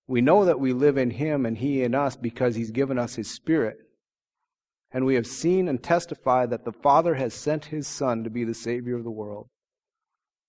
We 0.06 0.22
know 0.22 0.46
that 0.46 0.58
we 0.58 0.72
live 0.72 0.96
in 0.96 1.10
him 1.10 1.44
and 1.44 1.58
he 1.58 1.82
in 1.82 1.94
us 1.94 2.16
because 2.16 2.54
he's 2.54 2.70
given 2.70 2.98
us 2.98 3.16
his 3.16 3.30
Spirit. 3.30 3.76
And 4.90 5.04
we 5.04 5.16
have 5.16 5.26
seen 5.26 5.68
and 5.68 5.82
testified 5.82 6.48
that 6.50 6.64
the 6.64 6.72
Father 6.72 7.16
has 7.16 7.34
sent 7.34 7.66
his 7.66 7.86
Son 7.86 8.24
to 8.24 8.30
be 8.30 8.44
the 8.44 8.54
Savior 8.54 8.96
of 8.96 9.04
the 9.04 9.10
world. 9.10 9.48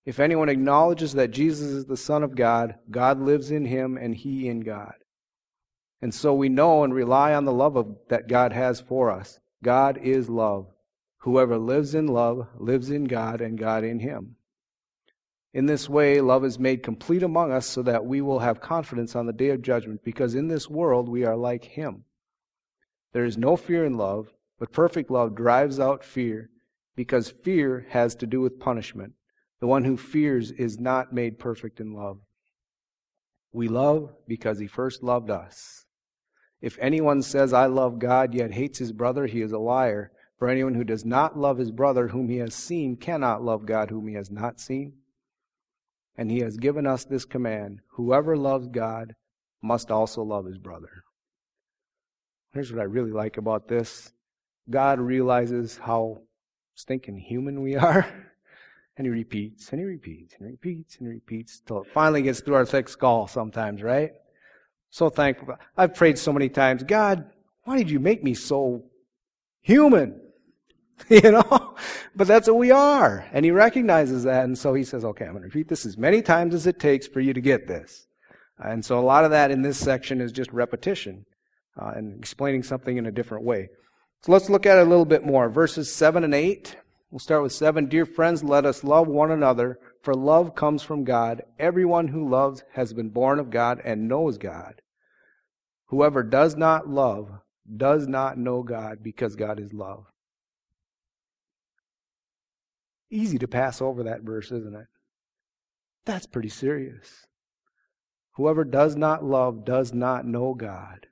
If 0.06 0.22
anyone 0.22 0.48
acknowledges 0.48 1.12
that 1.14 1.32
Jesus 1.32 1.68
is 1.68 1.86
the 1.86 1.98
Son 1.98 2.24
of 2.24 2.36
God, 2.36 2.76
God 2.90 3.20
lives 3.20 3.52
in 3.52 3.66
him 3.66 3.98
and 3.98 4.16
he 4.16 4.48
in 4.48 4.62
God. 4.62 4.94
And 6.02 6.14
so 6.14 6.34
we 6.34 6.48
know 6.48 6.86
and 6.86 6.94
rely 6.94 7.34
on 7.34 7.44
the 7.44 7.52
love 7.52 7.76
of, 7.76 7.98
that 8.08 8.30
God 8.30 8.54
has 8.54 8.80
for 8.80 9.12
us. 9.12 9.38
God 9.62 9.98
is 9.98 10.30
love. 10.30 10.68
Whoever 11.26 11.58
lives 11.58 11.96
in 11.96 12.06
love 12.06 12.48
lives 12.56 12.92
in 12.92 13.06
God 13.06 13.42
and 13.42 13.58
God 13.58 13.84
in 13.84 14.00
him. 14.00 14.36
In 15.56 15.66
this 15.66 15.90
way, 15.90 16.22
love 16.22 16.46
is 16.46 16.60
made 16.60 16.84
complete 16.84 17.24
among 17.24 17.52
us 17.52 17.66
so 17.66 17.82
that 17.82 18.06
we 18.06 18.22
will 18.22 18.38
have 18.38 18.62
confidence 18.62 19.16
on 19.16 19.26
the 19.26 19.34
day 19.34 19.50
of 19.50 19.64
judgment, 19.64 20.04
because 20.04 20.36
in 20.36 20.50
this 20.50 20.70
world 20.70 21.10
we 21.10 21.26
are 21.26 21.36
like 21.36 21.64
him. 21.64 22.04
There 23.12 23.26
is 23.26 23.40
no 23.40 23.58
fear 23.58 23.86
in 23.86 23.98
love, 23.98 24.32
but 24.60 24.72
perfect 24.72 25.10
love 25.10 25.34
drives 25.34 25.80
out 25.80 26.06
fear, 26.06 26.52
because 26.96 27.32
fear 27.32 27.88
has 27.90 28.14
to 28.18 28.28
do 28.28 28.40
with 28.40 28.60
punishment. 28.60 29.14
The 29.62 29.68
one 29.68 29.84
who 29.84 29.98
fears 29.98 30.52
is 30.52 30.80
not 30.80 31.12
made 31.12 31.40
perfect 31.40 31.80
in 31.80 31.92
love. 31.92 32.20
We 33.52 33.68
love 33.68 34.14
because 34.28 34.60
he 34.60 34.68
first 34.68 35.02
loved 35.02 35.32
us. 35.32 35.86
If 36.62 36.78
anyone 36.80 37.24
says, 37.24 37.52
I 37.52 37.66
love 37.66 37.98
God, 37.98 38.36
yet 38.36 38.52
hates 38.52 38.78
his 38.78 38.92
brother, 38.92 39.26
he 39.26 39.42
is 39.42 39.54
a 39.54 39.58
liar. 39.58 40.12
For 40.38 40.50
anyone 40.50 40.76
who 40.76 40.84
does 40.84 41.06
not 41.06 41.38
love 41.38 41.58
his 41.58 41.72
brother 41.72 42.10
whom 42.10 42.30
he 42.30 42.38
has 42.38 42.54
seen 42.54 42.98
cannot 42.98 43.44
love 43.44 43.66
God 43.66 43.90
whom 43.90 44.08
he 44.08 44.16
has 44.16 44.30
not 44.30 44.60
seen. 44.60 44.94
And 46.18 46.30
he 46.30 46.40
has 46.40 46.58
given 46.58 46.86
us 46.86 47.04
this 47.06 47.26
command 47.26 47.82
whoever 47.92 48.36
loves 48.38 48.68
God 48.68 49.16
must 49.62 49.92
also 49.92 50.22
love 50.22 50.46
his 50.46 50.58
brother. 50.58 51.04
Here's 52.54 52.72
what 52.72 52.82
I 52.82 52.86
really 52.86 53.12
like 53.12 53.38
about 53.38 53.68
this 53.68 54.14
God 54.70 55.00
realizes 55.00 55.78
how 55.78 56.22
stinking 56.76 57.18
human 57.18 57.62
we 57.62 57.76
are. 57.76 58.06
And 58.98 59.06
he 59.06 59.12
repeats, 59.12 59.72
and 59.72 59.80
he 59.82 59.86
repeats, 59.86 60.36
and 60.40 60.50
repeats, 60.50 60.96
and 61.00 61.10
repeats, 61.10 61.60
till 61.60 61.82
it 61.82 61.92
finally 61.94 62.22
gets 62.22 62.40
through 62.40 62.56
our 62.56 62.66
thick 62.66 62.88
skull 62.88 63.28
sometimes, 63.28 63.84
right? 63.84 64.14
So 64.90 65.10
thankful. 65.10 65.56
I've 65.76 65.96
prayed 65.96 66.18
so 66.18 66.32
many 66.32 66.48
times, 66.48 66.82
God, 66.82 67.30
why 67.66 67.78
did 67.78 67.90
you 67.90 68.00
make 68.00 68.24
me 68.24 68.34
so 68.34 68.86
human? 69.60 70.22
you 71.10 71.32
know? 71.32 71.76
But 72.16 72.28
that's 72.28 72.48
what 72.48 72.58
we 72.58 72.72
are. 72.72 73.26
And 73.32 73.46
he 73.46 73.52
recognizes 73.52 74.24
that. 74.24 74.46
And 74.46 74.58
so 74.58 74.74
he 74.74 74.84
says, 74.84 75.04
okay, 75.04 75.26
I'm 75.26 75.32
going 75.32 75.42
to 75.42 75.48
repeat 75.48 75.68
this 75.68 75.86
as 75.86 75.98
many 75.98 76.22
times 76.22 76.54
as 76.54 76.68
it 76.68 76.80
takes 76.80 77.08
for 77.08 77.20
you 77.20 77.34
to 77.34 77.42
get 77.42 77.68
this. 77.68 78.08
And 78.58 78.84
so 78.84 79.00
a 79.00 79.02
lot 79.02 79.26
of 79.26 79.32
that 79.32 79.52
in 79.52 79.62
this 79.62 79.78
section 79.78 80.22
is 80.22 80.32
just 80.32 80.52
repetition 80.54 81.26
uh, 81.80 81.92
and 81.96 82.18
explaining 82.18 82.64
something 82.64 82.98
in 82.98 83.06
a 83.06 83.12
different 83.12 83.44
way. 83.44 83.70
So 84.22 84.32
let's 84.32 84.50
look 84.50 84.66
at 84.66 84.78
it 84.78 84.88
a 84.88 84.90
little 84.90 85.06
bit 85.06 85.26
more. 85.26 85.50
Verses 85.50 85.94
7 85.94 86.24
and 86.24 86.34
8. 86.34 86.78
We'll 87.12 87.20
start 87.20 87.44
with 87.44 87.52
7. 87.52 87.88
Dear 87.88 88.06
friends, 88.06 88.44
let 88.44 88.66
us 88.66 88.84
love 88.84 89.08
one 89.08 89.32
another, 89.32 89.78
for 90.02 90.14
love 90.14 90.56
comes 90.56 90.84
from 90.84 91.04
God. 91.04 91.44
Everyone 91.60 92.08
who 92.08 92.30
loves 92.30 92.64
has 92.74 92.94
been 92.94 93.10
born 93.10 93.40
of 93.40 93.50
God 93.50 93.82
and 93.86 94.08
knows 94.08 94.38
God. 94.38 94.82
Whoever 95.88 96.24
does 96.24 96.56
not 96.56 96.90
love 96.90 97.30
does 97.78 98.08
not 98.08 98.38
know 98.38 98.64
God 98.64 99.04
because 99.04 99.36
God 99.36 99.60
is 99.60 99.74
love. 99.74 100.06
Easy 103.10 103.38
to 103.38 103.48
pass 103.48 103.82
over 103.82 104.04
that 104.04 104.22
verse, 104.22 104.52
isn't 104.52 104.76
it? 104.76 104.88
That's 106.06 106.26
pretty 106.26 106.50
serious. 106.50 107.26
Whoever 108.36 108.64
does 108.64 108.96
not 108.96 109.24
love 109.24 109.66
does 109.66 109.94
not 109.94 110.26
know 110.26 110.54
God. 110.54 111.08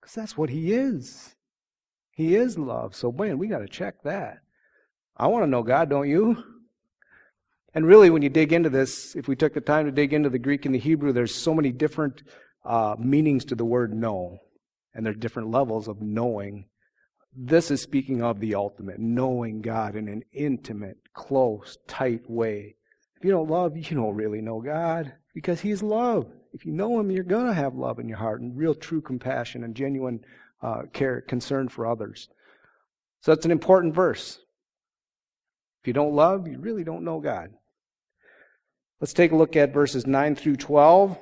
Because 0.00 0.14
that's 0.14 0.36
what 0.36 0.50
He 0.50 0.72
is. 0.72 1.34
He 2.12 2.34
is 2.34 2.58
love. 2.58 2.94
So, 2.94 3.12
man, 3.12 3.38
we 3.38 3.46
got 3.46 3.58
to 3.58 3.68
check 3.68 4.02
that. 4.04 4.38
I 5.16 5.26
want 5.26 5.44
to 5.44 5.50
know 5.50 5.62
God, 5.62 5.90
don't 5.90 6.08
you? 6.08 6.42
And 7.74 7.86
really, 7.86 8.10
when 8.10 8.22
you 8.22 8.28
dig 8.28 8.52
into 8.52 8.70
this, 8.70 9.14
if 9.14 9.28
we 9.28 9.36
took 9.36 9.54
the 9.54 9.60
time 9.60 9.86
to 9.86 9.92
dig 9.92 10.12
into 10.12 10.28
the 10.28 10.38
Greek 10.38 10.66
and 10.66 10.74
the 10.74 10.78
Hebrew, 10.78 11.12
there's 11.12 11.34
so 11.34 11.54
many 11.54 11.70
different 11.70 12.22
uh, 12.64 12.96
meanings 12.98 13.44
to 13.46 13.54
the 13.54 13.64
word 13.64 13.94
know, 13.94 14.38
and 14.92 15.06
there 15.06 15.12
are 15.12 15.16
different 15.16 15.50
levels 15.50 15.86
of 15.86 16.02
knowing. 16.02 16.66
This 17.36 17.70
is 17.70 17.80
speaking 17.80 18.22
of 18.22 18.40
the 18.40 18.54
ultimate, 18.54 18.98
knowing 18.98 19.60
God 19.60 19.94
in 19.94 20.08
an 20.08 20.24
intimate, 20.32 20.98
close, 21.14 21.78
tight 21.86 22.28
way. 22.28 22.74
If 23.16 23.24
you 23.24 23.30
don't 23.30 23.50
love, 23.50 23.76
you 23.76 23.96
don't 23.96 24.16
really 24.16 24.40
know 24.40 24.60
God 24.60 25.12
because 25.34 25.60
He's 25.60 25.82
love. 25.82 26.26
If 26.52 26.66
you 26.66 26.72
know 26.72 26.98
Him, 26.98 27.10
you're 27.10 27.22
going 27.22 27.46
to 27.46 27.54
have 27.54 27.74
love 27.74 28.00
in 28.00 28.08
your 28.08 28.18
heart 28.18 28.40
and 28.40 28.56
real, 28.56 28.74
true 28.74 29.00
compassion 29.00 29.62
and 29.62 29.76
genuine 29.76 30.20
uh, 30.60 30.82
care, 30.92 31.20
concern 31.20 31.68
for 31.68 31.86
others. 31.86 32.28
So 33.20 33.32
that's 33.32 33.44
an 33.44 33.52
important 33.52 33.94
verse. 33.94 34.40
If 35.82 35.86
you 35.86 35.92
don't 35.92 36.14
love, 36.14 36.48
you 36.48 36.58
really 36.58 36.84
don't 36.84 37.04
know 37.04 37.20
God. 37.20 37.50
Let's 39.00 39.12
take 39.14 39.32
a 39.32 39.36
look 39.36 39.56
at 39.56 39.72
verses 39.72 40.06
9 40.06 40.34
through 40.34 40.56
12. 40.56 41.18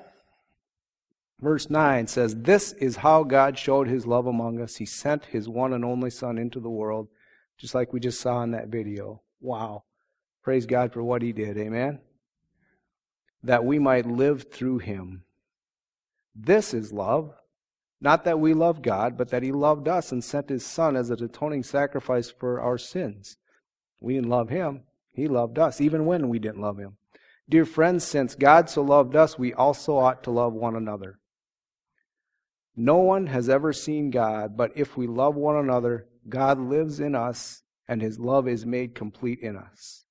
Verse 1.40 1.70
9 1.70 2.08
says, 2.08 2.34
This 2.34 2.72
is 2.72 2.96
how 2.96 3.22
God 3.22 3.56
showed 3.56 3.86
his 3.86 4.06
love 4.06 4.26
among 4.26 4.60
us. 4.60 4.76
He 4.76 4.86
sent 4.86 5.26
his 5.26 5.48
one 5.48 5.72
and 5.72 5.84
only 5.84 6.10
Son 6.10 6.36
into 6.36 6.58
the 6.58 6.68
world, 6.68 7.08
just 7.58 7.74
like 7.74 7.92
we 7.92 8.00
just 8.00 8.20
saw 8.20 8.42
in 8.42 8.50
that 8.50 8.68
video. 8.68 9.22
Wow. 9.40 9.84
Praise 10.42 10.66
God 10.66 10.92
for 10.92 11.02
what 11.02 11.22
he 11.22 11.32
did. 11.32 11.56
Amen. 11.56 12.00
That 13.44 13.64
we 13.64 13.78
might 13.78 14.04
live 14.04 14.50
through 14.50 14.78
him. 14.78 15.22
This 16.34 16.74
is 16.74 16.92
love. 16.92 17.34
Not 18.00 18.24
that 18.24 18.40
we 18.40 18.54
love 18.54 18.82
God, 18.82 19.16
but 19.16 19.30
that 19.30 19.42
he 19.42 19.52
loved 19.52 19.88
us 19.88 20.10
and 20.10 20.22
sent 20.22 20.48
his 20.48 20.66
Son 20.66 20.96
as 20.96 21.10
an 21.10 21.22
atoning 21.22 21.62
sacrifice 21.62 22.30
for 22.30 22.60
our 22.60 22.78
sins. 22.78 23.36
We 24.00 24.14
didn't 24.14 24.30
love 24.30 24.48
him. 24.48 24.82
He 25.12 25.28
loved 25.28 25.58
us, 25.58 25.80
even 25.80 26.04
when 26.06 26.28
we 26.28 26.38
didn't 26.38 26.60
love 26.60 26.78
him. 26.78 26.96
Dear 27.48 27.64
friends, 27.64 28.04
since 28.04 28.34
God 28.34 28.68
so 28.68 28.82
loved 28.82 29.16
us, 29.16 29.38
we 29.38 29.52
also 29.52 29.96
ought 29.96 30.22
to 30.24 30.30
love 30.30 30.52
one 30.52 30.76
another. 30.76 31.18
No 32.80 32.98
one 32.98 33.26
has 33.26 33.48
ever 33.48 33.72
seen 33.72 34.10
God, 34.10 34.56
but 34.56 34.70
if 34.76 34.96
we 34.96 35.08
love 35.08 35.34
one 35.34 35.56
another, 35.56 36.06
God 36.28 36.60
lives 36.60 37.00
in 37.00 37.16
us 37.16 37.64
and 37.88 38.00
his 38.00 38.20
love 38.20 38.46
is 38.46 38.64
made 38.64 38.94
complete 38.94 39.40
in 39.40 39.56
us. 39.56 40.04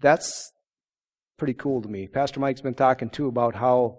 That's 0.00 0.52
pretty 1.36 1.54
cool 1.54 1.82
to 1.82 1.88
me. 1.88 2.06
Pastor 2.06 2.38
Mike's 2.38 2.60
been 2.60 2.74
talking 2.74 3.10
too 3.10 3.26
about 3.26 3.56
how, 3.56 3.98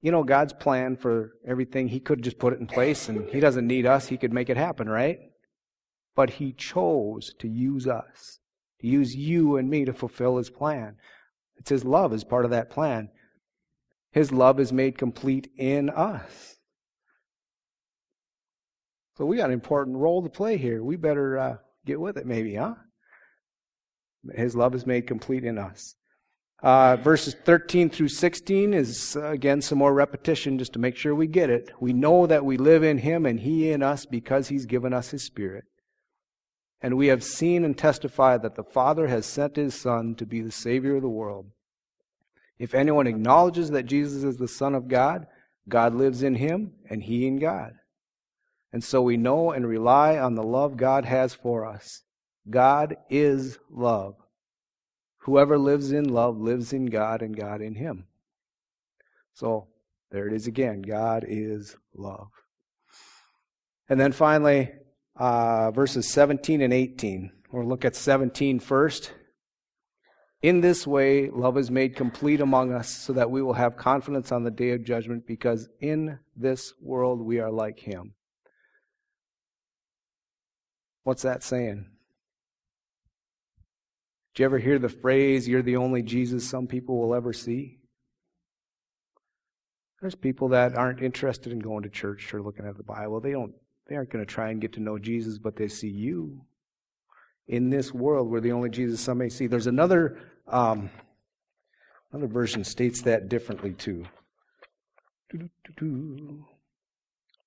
you 0.00 0.10
know, 0.10 0.24
God's 0.24 0.52
plan 0.52 0.96
for 0.96 1.34
everything, 1.46 1.86
he 1.86 2.00
could 2.00 2.22
just 2.22 2.40
put 2.40 2.52
it 2.52 2.58
in 2.58 2.66
place 2.66 3.08
and 3.08 3.28
he 3.28 3.38
doesn't 3.38 3.68
need 3.68 3.86
us. 3.86 4.08
He 4.08 4.16
could 4.16 4.32
make 4.32 4.50
it 4.50 4.56
happen, 4.56 4.88
right? 4.88 5.20
But 6.16 6.30
he 6.30 6.52
chose 6.52 7.32
to 7.38 7.46
use 7.46 7.86
us, 7.86 8.40
to 8.80 8.88
use 8.88 9.14
you 9.14 9.56
and 9.56 9.70
me 9.70 9.84
to 9.84 9.92
fulfill 9.92 10.38
his 10.38 10.50
plan. 10.50 10.96
It's 11.58 11.70
his 11.70 11.84
love 11.84 12.12
as 12.12 12.24
part 12.24 12.44
of 12.44 12.50
that 12.50 12.70
plan. 12.70 13.10
His 14.12 14.30
love 14.30 14.60
is 14.60 14.72
made 14.72 14.98
complete 14.98 15.50
in 15.56 15.90
us. 15.90 16.56
So 19.16 19.26
we 19.26 19.38
got 19.38 19.46
an 19.46 19.52
important 19.52 19.96
role 19.96 20.22
to 20.22 20.28
play 20.28 20.56
here. 20.56 20.82
We 20.82 20.96
better 20.96 21.38
uh, 21.38 21.56
get 21.86 22.00
with 22.00 22.16
it, 22.16 22.26
maybe, 22.26 22.54
huh? 22.54 22.74
His 24.34 24.54
love 24.54 24.74
is 24.74 24.86
made 24.86 25.06
complete 25.06 25.44
in 25.44 25.58
us. 25.58 25.96
Uh, 26.62 26.96
verses 26.96 27.34
13 27.44 27.90
through 27.90 28.08
16 28.08 28.72
is, 28.72 29.16
uh, 29.16 29.30
again, 29.30 29.60
some 29.60 29.78
more 29.78 29.92
repetition 29.92 30.58
just 30.58 30.72
to 30.74 30.78
make 30.78 30.96
sure 30.96 31.14
we 31.14 31.26
get 31.26 31.50
it. 31.50 31.72
We 31.80 31.92
know 31.92 32.26
that 32.26 32.44
we 32.44 32.56
live 32.56 32.84
in 32.84 32.98
Him 32.98 33.26
and 33.26 33.40
He 33.40 33.70
in 33.70 33.82
us 33.82 34.06
because 34.06 34.48
He's 34.48 34.64
given 34.66 34.92
us 34.92 35.10
His 35.10 35.24
Spirit. 35.24 35.64
And 36.80 36.96
we 36.96 37.08
have 37.08 37.24
seen 37.24 37.64
and 37.64 37.76
testified 37.76 38.42
that 38.42 38.54
the 38.54 38.62
Father 38.62 39.08
has 39.08 39.26
sent 39.26 39.56
His 39.56 39.74
Son 39.74 40.14
to 40.16 40.24
be 40.24 40.40
the 40.40 40.52
Savior 40.52 40.96
of 40.96 41.02
the 41.02 41.08
world. 41.08 41.46
If 42.62 42.74
anyone 42.74 43.08
acknowledges 43.08 43.72
that 43.72 43.86
Jesus 43.86 44.22
is 44.22 44.36
the 44.36 44.46
Son 44.46 44.76
of 44.76 44.86
God, 44.86 45.26
God 45.68 45.96
lives 45.96 46.22
in 46.22 46.36
him 46.36 46.70
and 46.88 47.02
he 47.02 47.26
in 47.26 47.40
God. 47.40 47.72
And 48.72 48.84
so 48.84 49.02
we 49.02 49.16
know 49.16 49.50
and 49.50 49.66
rely 49.66 50.16
on 50.16 50.36
the 50.36 50.44
love 50.44 50.76
God 50.76 51.04
has 51.04 51.34
for 51.34 51.66
us. 51.66 52.02
God 52.48 52.98
is 53.10 53.58
love. 53.68 54.14
Whoever 55.22 55.58
lives 55.58 55.90
in 55.90 56.04
love 56.04 56.38
lives 56.38 56.72
in 56.72 56.86
God 56.86 57.20
and 57.20 57.36
God 57.36 57.62
in 57.62 57.74
him. 57.74 58.04
So 59.34 59.66
there 60.12 60.28
it 60.28 60.32
is 60.32 60.46
again. 60.46 60.82
God 60.82 61.24
is 61.26 61.74
love. 61.96 62.28
And 63.88 63.98
then 63.98 64.12
finally, 64.12 64.70
uh, 65.16 65.72
verses 65.72 66.08
17 66.12 66.60
and 66.60 66.72
18. 66.72 67.32
We'll 67.50 67.66
look 67.66 67.84
at 67.84 67.96
17 67.96 68.60
first. 68.60 69.10
In 70.42 70.60
this 70.60 70.86
way, 70.88 71.30
love 71.30 71.56
is 71.56 71.70
made 71.70 71.94
complete 71.94 72.40
among 72.40 72.72
us 72.72 72.88
so 72.88 73.12
that 73.12 73.30
we 73.30 73.42
will 73.42 73.52
have 73.52 73.76
confidence 73.76 74.32
on 74.32 74.42
the 74.42 74.50
day 74.50 74.70
of 74.70 74.84
judgment 74.84 75.24
because 75.24 75.68
in 75.80 76.18
this 76.36 76.74
world 76.80 77.20
we 77.20 77.38
are 77.38 77.50
like 77.50 77.78
him. 77.78 78.14
What's 81.04 81.22
that 81.22 81.44
saying? 81.44 81.86
Did 84.34 84.42
you 84.42 84.44
ever 84.46 84.58
hear 84.58 84.80
the 84.80 84.88
phrase, 84.88 85.46
you're 85.46 85.62
the 85.62 85.76
only 85.76 86.02
Jesus 86.02 86.48
some 86.48 86.66
people 86.66 86.98
will 86.98 87.14
ever 87.14 87.32
see? 87.32 87.78
There's 90.00 90.14
people 90.16 90.48
that 90.48 90.74
aren't 90.74 91.02
interested 91.02 91.52
in 91.52 91.60
going 91.60 91.84
to 91.84 91.88
church 91.88 92.34
or 92.34 92.42
looking 92.42 92.66
at 92.66 92.76
the 92.76 92.82
Bible. 92.82 93.20
They 93.20 93.30
don't 93.30 93.54
they 93.88 93.94
aren't 93.94 94.10
going 94.10 94.24
to 94.24 94.32
try 94.32 94.50
and 94.50 94.60
get 94.60 94.72
to 94.74 94.80
know 94.80 94.98
Jesus, 94.98 95.38
but 95.38 95.56
they 95.56 95.68
see 95.68 95.88
you. 95.88 96.44
In 97.46 97.68
this 97.68 97.92
world, 97.92 98.28
we're 98.28 98.40
the 98.40 98.52
only 98.52 98.70
Jesus 98.70 99.00
some 99.00 99.18
may 99.18 99.28
see. 99.28 99.46
There's 99.46 99.66
another 99.66 100.18
um, 100.48 100.90
another 102.12 102.26
version 102.26 102.64
states 102.64 103.02
that 103.02 103.28
differently 103.28 103.72
too. 103.72 104.04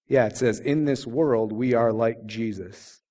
Yeah, 0.08 0.25
it 0.25 0.38
says, 0.38 0.60
In 0.60 0.86
this 0.86 1.05
world 1.05 1.51
we 1.51 1.73
are 1.73 1.91
like 1.91 2.25
Jesus. 2.25 3.01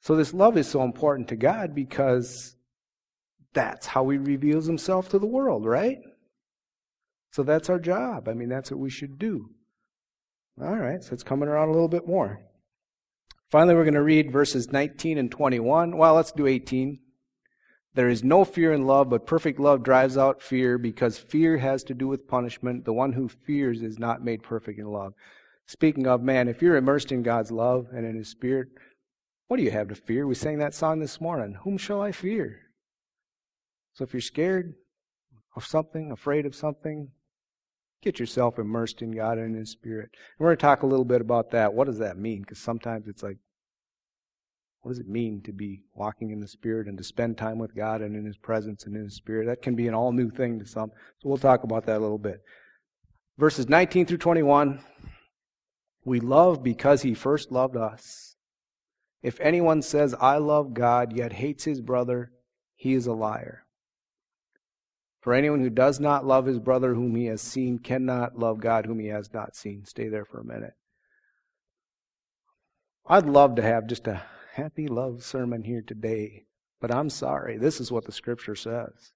So 0.00 0.14
this 0.14 0.32
love 0.32 0.56
is 0.56 0.68
so 0.68 0.82
important 0.82 1.28
to 1.28 1.36
God 1.36 1.74
because 1.74 2.56
that's 3.52 3.86
how 3.86 4.08
he 4.08 4.18
reveals 4.18 4.66
himself 4.66 5.08
to 5.08 5.18
the 5.18 5.26
world, 5.26 5.64
right? 5.66 5.98
So 7.32 7.42
that's 7.42 7.68
our 7.68 7.80
job. 7.80 8.28
I 8.28 8.34
mean, 8.34 8.48
that's 8.48 8.70
what 8.70 8.78
we 8.78 8.90
should 8.90 9.18
do. 9.18 9.50
All 10.60 10.76
right, 10.76 11.02
so 11.02 11.12
it's 11.12 11.22
coming 11.22 11.48
around 11.48 11.68
a 11.68 11.72
little 11.72 11.88
bit 11.88 12.06
more. 12.06 12.40
Finally, 13.50 13.74
we're 13.74 13.84
going 13.84 13.94
to 13.94 14.02
read 14.02 14.32
verses 14.32 14.70
19 14.72 15.18
and 15.18 15.30
21. 15.30 15.96
Well, 15.96 16.14
let's 16.14 16.32
do 16.32 16.46
18. 16.46 16.98
There 17.96 18.10
is 18.10 18.22
no 18.22 18.44
fear 18.44 18.74
in 18.74 18.86
love, 18.86 19.08
but 19.08 19.26
perfect 19.26 19.58
love 19.58 19.82
drives 19.82 20.18
out 20.18 20.42
fear 20.42 20.76
because 20.76 21.16
fear 21.16 21.56
has 21.56 21.82
to 21.84 21.94
do 21.94 22.06
with 22.06 22.28
punishment. 22.28 22.84
The 22.84 22.92
one 22.92 23.14
who 23.14 23.26
fears 23.26 23.80
is 23.80 23.98
not 23.98 24.22
made 24.22 24.42
perfect 24.42 24.78
in 24.78 24.84
love. 24.84 25.14
Speaking 25.66 26.06
of, 26.06 26.22
man, 26.22 26.46
if 26.46 26.60
you're 26.60 26.76
immersed 26.76 27.10
in 27.10 27.22
God's 27.22 27.50
love 27.50 27.88
and 27.94 28.04
in 28.04 28.14
His 28.14 28.28
Spirit, 28.28 28.68
what 29.48 29.56
do 29.56 29.62
you 29.62 29.70
have 29.70 29.88
to 29.88 29.94
fear? 29.94 30.26
We 30.26 30.34
sang 30.34 30.58
that 30.58 30.74
song 30.74 31.00
this 31.00 31.22
morning. 31.22 31.56
Whom 31.62 31.78
shall 31.78 32.02
I 32.02 32.12
fear? 32.12 32.60
So 33.94 34.04
if 34.04 34.12
you're 34.12 34.20
scared 34.20 34.74
of 35.56 35.64
something, 35.64 36.12
afraid 36.12 36.44
of 36.44 36.54
something, 36.54 37.12
get 38.02 38.20
yourself 38.20 38.58
immersed 38.58 39.00
in 39.00 39.12
God 39.12 39.38
and 39.38 39.54
in 39.54 39.60
His 39.60 39.70
Spirit. 39.70 40.10
And 40.12 40.38
we're 40.38 40.48
going 40.48 40.58
to 40.58 40.60
talk 40.60 40.82
a 40.82 40.86
little 40.86 41.06
bit 41.06 41.22
about 41.22 41.50
that. 41.52 41.72
What 41.72 41.86
does 41.86 41.98
that 42.00 42.18
mean? 42.18 42.42
Because 42.42 42.58
sometimes 42.58 43.08
it's 43.08 43.22
like, 43.22 43.38
what 44.86 44.92
does 44.92 45.00
it 45.00 45.08
mean 45.08 45.42
to 45.42 45.52
be 45.52 45.82
walking 45.96 46.30
in 46.30 46.38
the 46.38 46.46
Spirit 46.46 46.86
and 46.86 46.96
to 46.96 47.02
spend 47.02 47.36
time 47.36 47.58
with 47.58 47.74
God 47.74 48.02
and 48.02 48.14
in 48.14 48.24
His 48.24 48.36
presence 48.36 48.86
and 48.86 48.94
in 48.94 49.02
His 49.02 49.16
Spirit? 49.16 49.46
That 49.46 49.60
can 49.60 49.74
be 49.74 49.88
an 49.88 49.94
all 49.94 50.12
new 50.12 50.30
thing 50.30 50.60
to 50.60 50.64
some. 50.64 50.92
So 51.18 51.28
we'll 51.28 51.38
talk 51.38 51.64
about 51.64 51.86
that 51.86 51.98
a 51.98 51.98
little 51.98 52.18
bit. 52.18 52.40
Verses 53.36 53.68
19 53.68 54.06
through 54.06 54.18
21. 54.18 54.78
We 56.04 56.20
love 56.20 56.62
because 56.62 57.02
He 57.02 57.14
first 57.14 57.50
loved 57.50 57.76
us. 57.76 58.36
If 59.24 59.40
anyone 59.40 59.82
says, 59.82 60.14
I 60.20 60.36
love 60.36 60.72
God, 60.72 61.16
yet 61.16 61.32
hates 61.32 61.64
his 61.64 61.80
brother, 61.80 62.30
he 62.76 62.94
is 62.94 63.08
a 63.08 63.12
liar. 63.12 63.64
For 65.20 65.34
anyone 65.34 65.62
who 65.62 65.70
does 65.70 65.98
not 65.98 66.24
love 66.24 66.46
his 66.46 66.60
brother 66.60 66.94
whom 66.94 67.16
he 67.16 67.26
has 67.26 67.42
seen 67.42 67.80
cannot 67.80 68.38
love 68.38 68.60
God 68.60 68.86
whom 68.86 69.00
he 69.00 69.08
has 69.08 69.32
not 69.34 69.56
seen. 69.56 69.84
Stay 69.84 70.06
there 70.06 70.24
for 70.24 70.38
a 70.38 70.44
minute. 70.44 70.74
I'd 73.08 73.26
love 73.26 73.56
to 73.56 73.62
have 73.62 73.88
just 73.88 74.06
a 74.06 74.22
happy 74.56 74.88
love 74.88 75.22
sermon 75.22 75.62
here 75.62 75.82
today, 75.86 76.44
but 76.80 76.90
I'm 76.90 77.10
sorry. 77.10 77.58
This 77.58 77.78
is 77.78 77.92
what 77.92 78.06
the 78.06 78.12
scripture 78.12 78.54
says. 78.54 79.12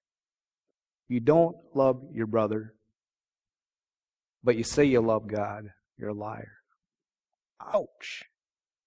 You 1.07 1.19
don't 1.19 1.55
love 1.73 2.03
your 2.13 2.27
brother, 2.27 2.75
but 4.43 4.55
you 4.55 4.63
say 4.63 4.85
you 4.85 5.01
love 5.01 5.27
God, 5.27 5.71
you're 5.97 6.09
a 6.09 6.13
liar. 6.13 6.53
Ouch. 7.73 8.23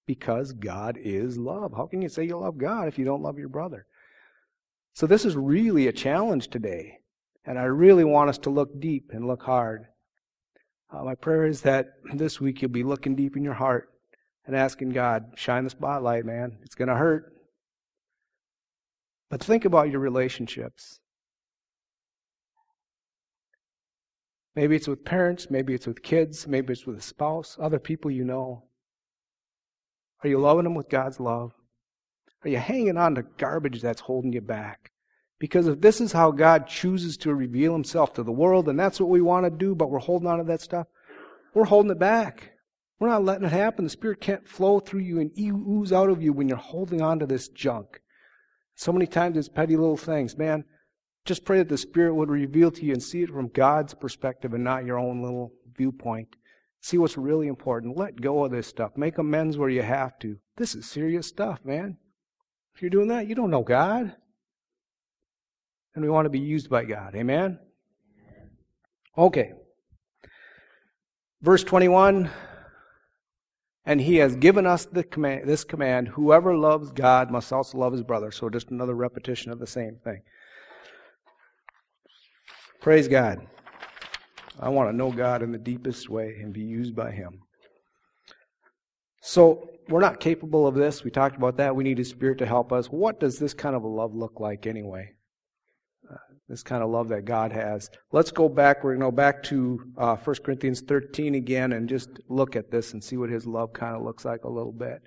Because 0.06 0.52
God 0.52 0.96
is 1.00 1.38
love. 1.38 1.72
How 1.76 1.86
can 1.86 2.02
you 2.02 2.08
say 2.08 2.24
you 2.24 2.38
love 2.38 2.58
God 2.58 2.88
if 2.88 2.98
you 2.98 3.04
don't 3.04 3.22
love 3.22 3.38
your 3.38 3.48
brother? 3.48 3.86
So 4.92 5.06
this 5.06 5.24
is 5.24 5.34
really 5.34 5.88
a 5.88 5.92
challenge 5.92 6.48
today. 6.48 6.98
And 7.44 7.58
I 7.58 7.64
really 7.64 8.04
want 8.04 8.30
us 8.30 8.38
to 8.38 8.50
look 8.50 8.78
deep 8.80 9.10
and 9.12 9.26
look 9.26 9.42
hard. 9.42 9.86
Uh, 10.92 11.02
my 11.02 11.14
prayer 11.14 11.46
is 11.46 11.62
that 11.62 11.94
this 12.12 12.40
week 12.40 12.62
you'll 12.62 12.70
be 12.70 12.84
looking 12.84 13.16
deep 13.16 13.36
in 13.36 13.42
your 13.42 13.54
heart 13.54 13.88
and 14.46 14.54
asking 14.54 14.90
God, 14.90 15.32
shine 15.36 15.64
the 15.64 15.70
spotlight, 15.70 16.24
man. 16.24 16.58
It's 16.62 16.74
going 16.74 16.88
to 16.88 16.96
hurt. 16.96 17.32
But 19.30 19.42
think 19.42 19.64
about 19.64 19.90
your 19.90 20.00
relationships. 20.00 21.00
Maybe 24.54 24.76
it's 24.76 24.86
with 24.86 25.04
parents, 25.04 25.50
maybe 25.50 25.74
it's 25.74 25.86
with 25.86 26.02
kids, 26.02 26.46
maybe 26.46 26.72
it's 26.72 26.86
with 26.86 26.98
a 26.98 27.02
spouse, 27.02 27.56
other 27.60 27.80
people 27.80 28.10
you 28.10 28.24
know. 28.24 28.64
Are 30.22 30.28
you 30.28 30.38
loving 30.38 30.64
them 30.64 30.74
with 30.74 30.88
God's 30.88 31.18
love? 31.18 31.52
Are 32.44 32.48
you 32.48 32.58
hanging 32.58 32.96
on 32.96 33.16
to 33.16 33.22
garbage 33.22 33.82
that's 33.82 34.02
holding 34.02 34.32
you 34.32 34.40
back? 34.40 34.92
Because 35.40 35.66
if 35.66 35.80
this 35.80 36.00
is 36.00 36.12
how 36.12 36.30
God 36.30 36.68
chooses 36.68 37.16
to 37.18 37.34
reveal 37.34 37.72
himself 37.72 38.12
to 38.14 38.22
the 38.22 38.30
world, 38.30 38.68
and 38.68 38.78
that's 38.78 39.00
what 39.00 39.10
we 39.10 39.20
want 39.20 39.44
to 39.44 39.50
do, 39.50 39.74
but 39.74 39.90
we're 39.90 39.98
holding 39.98 40.28
on 40.28 40.38
to 40.38 40.44
that 40.44 40.60
stuff, 40.60 40.86
we're 41.52 41.64
holding 41.64 41.90
it 41.90 41.98
back. 41.98 42.52
We're 42.98 43.08
not 43.08 43.24
letting 43.24 43.44
it 43.44 43.52
happen. 43.52 43.84
The 43.84 43.90
Spirit 43.90 44.20
can't 44.20 44.48
flow 44.48 44.80
through 44.80 45.00
you 45.00 45.20
and 45.20 45.30
ooze 45.38 45.92
out 45.92 46.10
of 46.10 46.22
you 46.22 46.32
when 46.32 46.48
you're 46.48 46.56
holding 46.56 47.02
on 47.02 47.18
to 47.18 47.26
this 47.26 47.48
junk. 47.48 48.00
So 48.76 48.92
many 48.92 49.06
times 49.06 49.36
it's 49.36 49.48
petty 49.48 49.76
little 49.76 49.96
things. 49.96 50.36
Man, 50.36 50.64
Just 51.24 51.44
pray 51.44 51.58
that 51.58 51.68
the 51.68 51.78
Spirit 51.78 52.14
would 52.14 52.28
reveal 52.28 52.70
to 52.70 52.84
you 52.84 52.92
and 52.92 53.02
see 53.02 53.22
it 53.22 53.30
from 53.30 53.48
God's 53.48 53.94
perspective 53.94 54.52
and 54.52 54.62
not 54.62 54.84
your 54.84 54.98
own 54.98 55.22
little 55.22 55.52
viewpoint. 55.76 56.36
See 56.82 56.98
what's 56.98 57.16
really 57.16 57.46
important. 57.46 57.96
Let 57.96 58.20
go 58.20 58.44
of 58.44 58.50
this 58.50 58.66
stuff. 58.66 58.92
Make 58.96 59.16
amends 59.16 59.56
where 59.56 59.70
you 59.70 59.80
have 59.80 60.18
to. 60.18 60.36
This 60.56 60.74
is 60.74 60.88
serious 60.88 61.26
stuff, 61.26 61.64
man. 61.64 61.96
If 62.74 62.82
you're 62.82 62.90
doing 62.90 63.08
that, 63.08 63.26
you 63.26 63.34
don't 63.34 63.50
know 63.50 63.62
God. 63.62 64.14
And 65.94 66.04
we 66.04 66.10
want 66.10 66.26
to 66.26 66.30
be 66.30 66.40
used 66.40 66.68
by 66.68 66.84
God. 66.84 67.14
Amen? 67.14 67.58
Okay. 69.16 69.52
Verse 71.40 71.64
21 71.64 72.30
And 73.86 74.00
he 74.00 74.16
has 74.16 74.36
given 74.36 74.66
us 74.66 74.86
the 74.86 75.04
command, 75.04 75.46
this 75.46 75.64
command 75.64 76.08
whoever 76.08 76.56
loves 76.56 76.90
God 76.90 77.30
must 77.30 77.52
also 77.52 77.78
love 77.78 77.92
his 77.92 78.02
brother. 78.02 78.30
So 78.30 78.48
just 78.48 78.70
another 78.70 78.94
repetition 78.94 79.52
of 79.52 79.58
the 79.58 79.66
same 79.66 79.96
thing. 80.02 80.22
Praise 82.80 83.08
God. 83.08 83.46
I 84.60 84.68
want 84.68 84.90
to 84.90 84.96
know 84.96 85.10
God 85.10 85.42
in 85.42 85.52
the 85.52 85.58
deepest 85.58 86.08
way 86.08 86.36
and 86.40 86.52
be 86.52 86.60
used 86.60 86.94
by 86.94 87.10
Him. 87.10 87.40
So, 89.22 89.70
we're 89.88 90.00
not 90.00 90.20
capable 90.20 90.66
of 90.66 90.74
this. 90.74 91.02
We 91.02 91.10
talked 91.10 91.36
about 91.36 91.56
that. 91.56 91.74
We 91.74 91.84
need 91.84 91.98
His 91.98 92.10
Spirit 92.10 92.38
to 92.38 92.46
help 92.46 92.72
us. 92.72 92.86
What 92.86 93.20
does 93.20 93.38
this 93.38 93.54
kind 93.54 93.74
of 93.74 93.82
a 93.82 93.88
love 93.88 94.14
look 94.14 94.38
like 94.38 94.66
anyway? 94.66 95.12
This 96.48 96.62
kind 96.62 96.82
of 96.82 96.90
love 96.90 97.08
that 97.08 97.24
God 97.24 97.52
has. 97.52 97.90
Let's 98.12 98.30
go 98.30 98.48
back. 98.48 98.84
We're 98.84 98.96
going 98.96 99.00
to 99.00 99.06
go 99.06 99.10
back 99.10 99.42
to 99.44 99.92
uh, 99.96 100.16
1 100.16 100.36
Corinthians 100.44 100.82
13 100.82 101.34
again 101.34 101.72
and 101.72 101.88
just 101.88 102.10
look 102.28 102.54
at 102.54 102.70
this 102.70 102.92
and 102.92 103.02
see 103.02 103.16
what 103.16 103.30
His 103.30 103.46
love 103.46 103.72
kind 103.72 103.96
of 103.96 104.02
looks 104.02 104.24
like 104.24 104.44
a 104.44 104.50
little 104.50 104.72
bit 104.72 105.02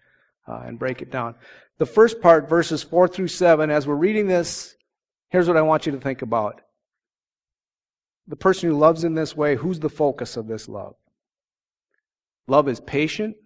uh, 0.47 0.63
and 0.65 0.80
break 0.80 1.02
it 1.02 1.12
down. 1.12 1.36
The 1.78 1.86
first 1.86 2.21
part, 2.21 2.50
verses 2.50 2.82
4 2.82 3.08
through 3.08 3.28
7, 3.28 3.69
as 3.69 3.86
we're 3.86 3.95
reading 3.95 4.28
this, 4.28 4.76
here's 5.30 5.47
what 5.47 5.58
I 5.58 5.62
want 5.62 5.86
you 5.86 5.91
to 5.91 6.00
think 6.00 6.23
about 6.23 6.62
the 8.28 8.36
person 8.36 8.69
who 8.69 8.78
loves 8.78 9.04
in 9.04 9.15
this 9.15 9.36
way, 9.36 9.56
who's 9.56 9.80
the 9.80 9.89
focus 9.89 10.36
of 10.36 10.47
this 10.47 10.67
love? 10.67 10.95
Love 12.47 12.67
is 12.67 12.80
patient. 12.82 13.38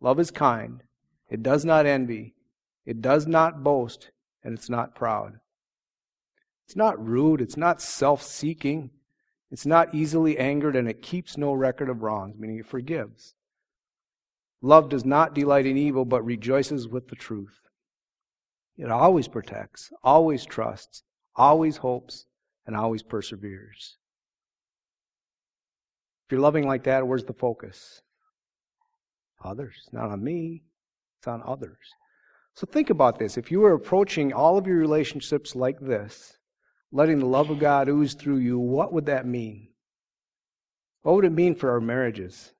Love 0.00 0.18
is 0.18 0.30
kind. 0.30 0.82
It 1.30 1.42
does 1.42 1.64
not 1.64 1.86
envy. 1.86 2.34
It 2.84 3.00
does 3.00 3.26
not 3.26 3.62
boast. 3.62 4.10
And 4.42 4.54
it's 4.54 4.68
not 4.68 4.94
proud. 4.94 5.38
It's 6.66 6.76
not 6.76 7.04
rude. 7.04 7.40
It's 7.40 7.56
not 7.56 7.80
self 7.80 8.22
seeking. 8.22 8.90
It's 9.50 9.64
not 9.64 9.94
easily 9.94 10.36
angered. 10.36 10.76
And 10.76 10.88
it 10.88 11.00
keeps 11.00 11.36
no 11.36 11.52
record 11.52 11.88
of 11.88 12.02
wrongs, 12.02 12.36
meaning 12.38 12.58
it 12.58 12.66
forgives. 12.66 13.34
Love 14.60 14.88
does 14.88 15.04
not 15.04 15.34
delight 15.34 15.66
in 15.66 15.76
evil, 15.76 16.04
but 16.04 16.24
rejoices 16.24 16.88
with 16.88 17.08
the 17.08 17.14
truth. 17.14 17.60
It 18.76 18.90
always 18.90 19.28
protects, 19.28 19.90
always 20.02 20.44
trusts, 20.44 21.02
always 21.36 21.78
hopes, 21.78 22.26
and 22.66 22.76
always 22.76 23.02
perseveres. 23.02 23.96
If 26.26 26.32
you're 26.32 26.40
loving 26.40 26.66
like 26.66 26.84
that, 26.84 27.06
where's 27.06 27.24
the 27.24 27.32
focus? 27.32 28.02
Others. 29.44 29.88
Not 29.92 30.10
on 30.10 30.24
me, 30.24 30.64
it's 31.18 31.28
on 31.28 31.42
others. 31.46 31.78
So 32.54 32.66
think 32.66 32.90
about 32.90 33.18
this. 33.18 33.36
If 33.36 33.52
you 33.52 33.60
were 33.60 33.74
approaching 33.74 34.32
all 34.32 34.58
of 34.58 34.66
your 34.66 34.78
relationships 34.78 35.54
like 35.54 35.78
this, 35.78 36.35
letting 36.96 37.18
the 37.18 37.26
love 37.26 37.50
of 37.50 37.58
God 37.58 37.88
ooze 37.88 38.14
through 38.14 38.38
you, 38.38 38.58
what 38.58 38.92
would 38.92 39.06
that 39.06 39.26
mean? 39.26 39.68
What 41.02 41.14
would 41.14 41.26
it 41.26 41.32
mean 41.32 41.54
for 41.54 41.70
our 41.70 41.80
marriages? 41.80 42.52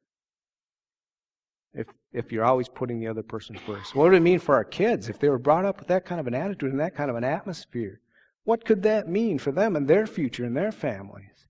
If, 1.73 1.87
if 2.13 2.31
you're 2.31 2.45
always 2.45 2.69
putting 2.69 3.01
the 3.01 3.09
other 3.09 3.23
person 3.23 3.57
first. 3.57 3.95
What 3.95 4.05
would 4.05 4.15
it 4.15 4.21
mean 4.23 4.39
for 4.39 4.55
our 4.55 4.65
kids 4.65 5.09
if 5.09 5.19
they 5.19 5.31
were 5.31 5.39
brought 5.39 5.65
up 5.65 5.79
with 5.79 5.89
that 5.89 6.05
kind 6.05 6.21
of 6.21 6.27
an 6.27 6.35
attitude 6.35 6.71
and 6.71 6.81
that 6.81 6.95
kind 6.95 7.11
of 7.11 7.17
an 7.17 7.25
atmosphere? 7.25 8.01
What 8.45 8.65
could 8.65 8.83
that 8.83 9.09
mean 9.09 9.39
for 9.39 9.53
them 9.53 9.75
and 9.75 9.89
their 9.89 10.07
future 10.07 10.45
and 10.45 10.57
their 10.57 10.71
families? 10.71 11.49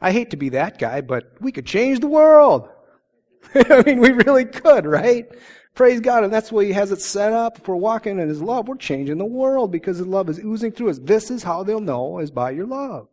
I 0.00 0.10
hate 0.12 0.30
to 0.30 0.36
be 0.36 0.48
that 0.50 0.78
guy, 0.78 1.02
but 1.02 1.34
we 1.40 1.52
could 1.52 1.66
change 1.66 2.00
the 2.00 2.08
world. 2.08 2.68
I 3.54 3.82
mean, 3.82 4.00
we 4.00 4.10
really 4.10 4.46
could, 4.46 4.86
right? 4.86 5.26
Praise 5.76 6.00
God. 6.00 6.24
And 6.24 6.32
that's 6.32 6.50
way 6.50 6.66
He 6.66 6.72
has 6.72 6.90
it 6.90 7.02
set 7.02 7.32
up. 7.32 7.58
If 7.58 7.68
we're 7.68 7.76
walking 7.76 8.18
in 8.18 8.28
His 8.28 8.42
love, 8.42 8.66
we're 8.66 8.76
changing 8.76 9.18
the 9.18 9.24
world 9.24 9.70
because 9.70 9.98
His 9.98 10.06
love 10.06 10.28
is 10.28 10.40
oozing 10.40 10.72
through 10.72 10.90
us. 10.90 10.98
This 10.98 11.30
is 11.30 11.44
how 11.44 11.62
they'll 11.62 11.80
know 11.80 12.18
is 12.18 12.30
by 12.30 12.50
your 12.50 12.66
love. 12.66 13.08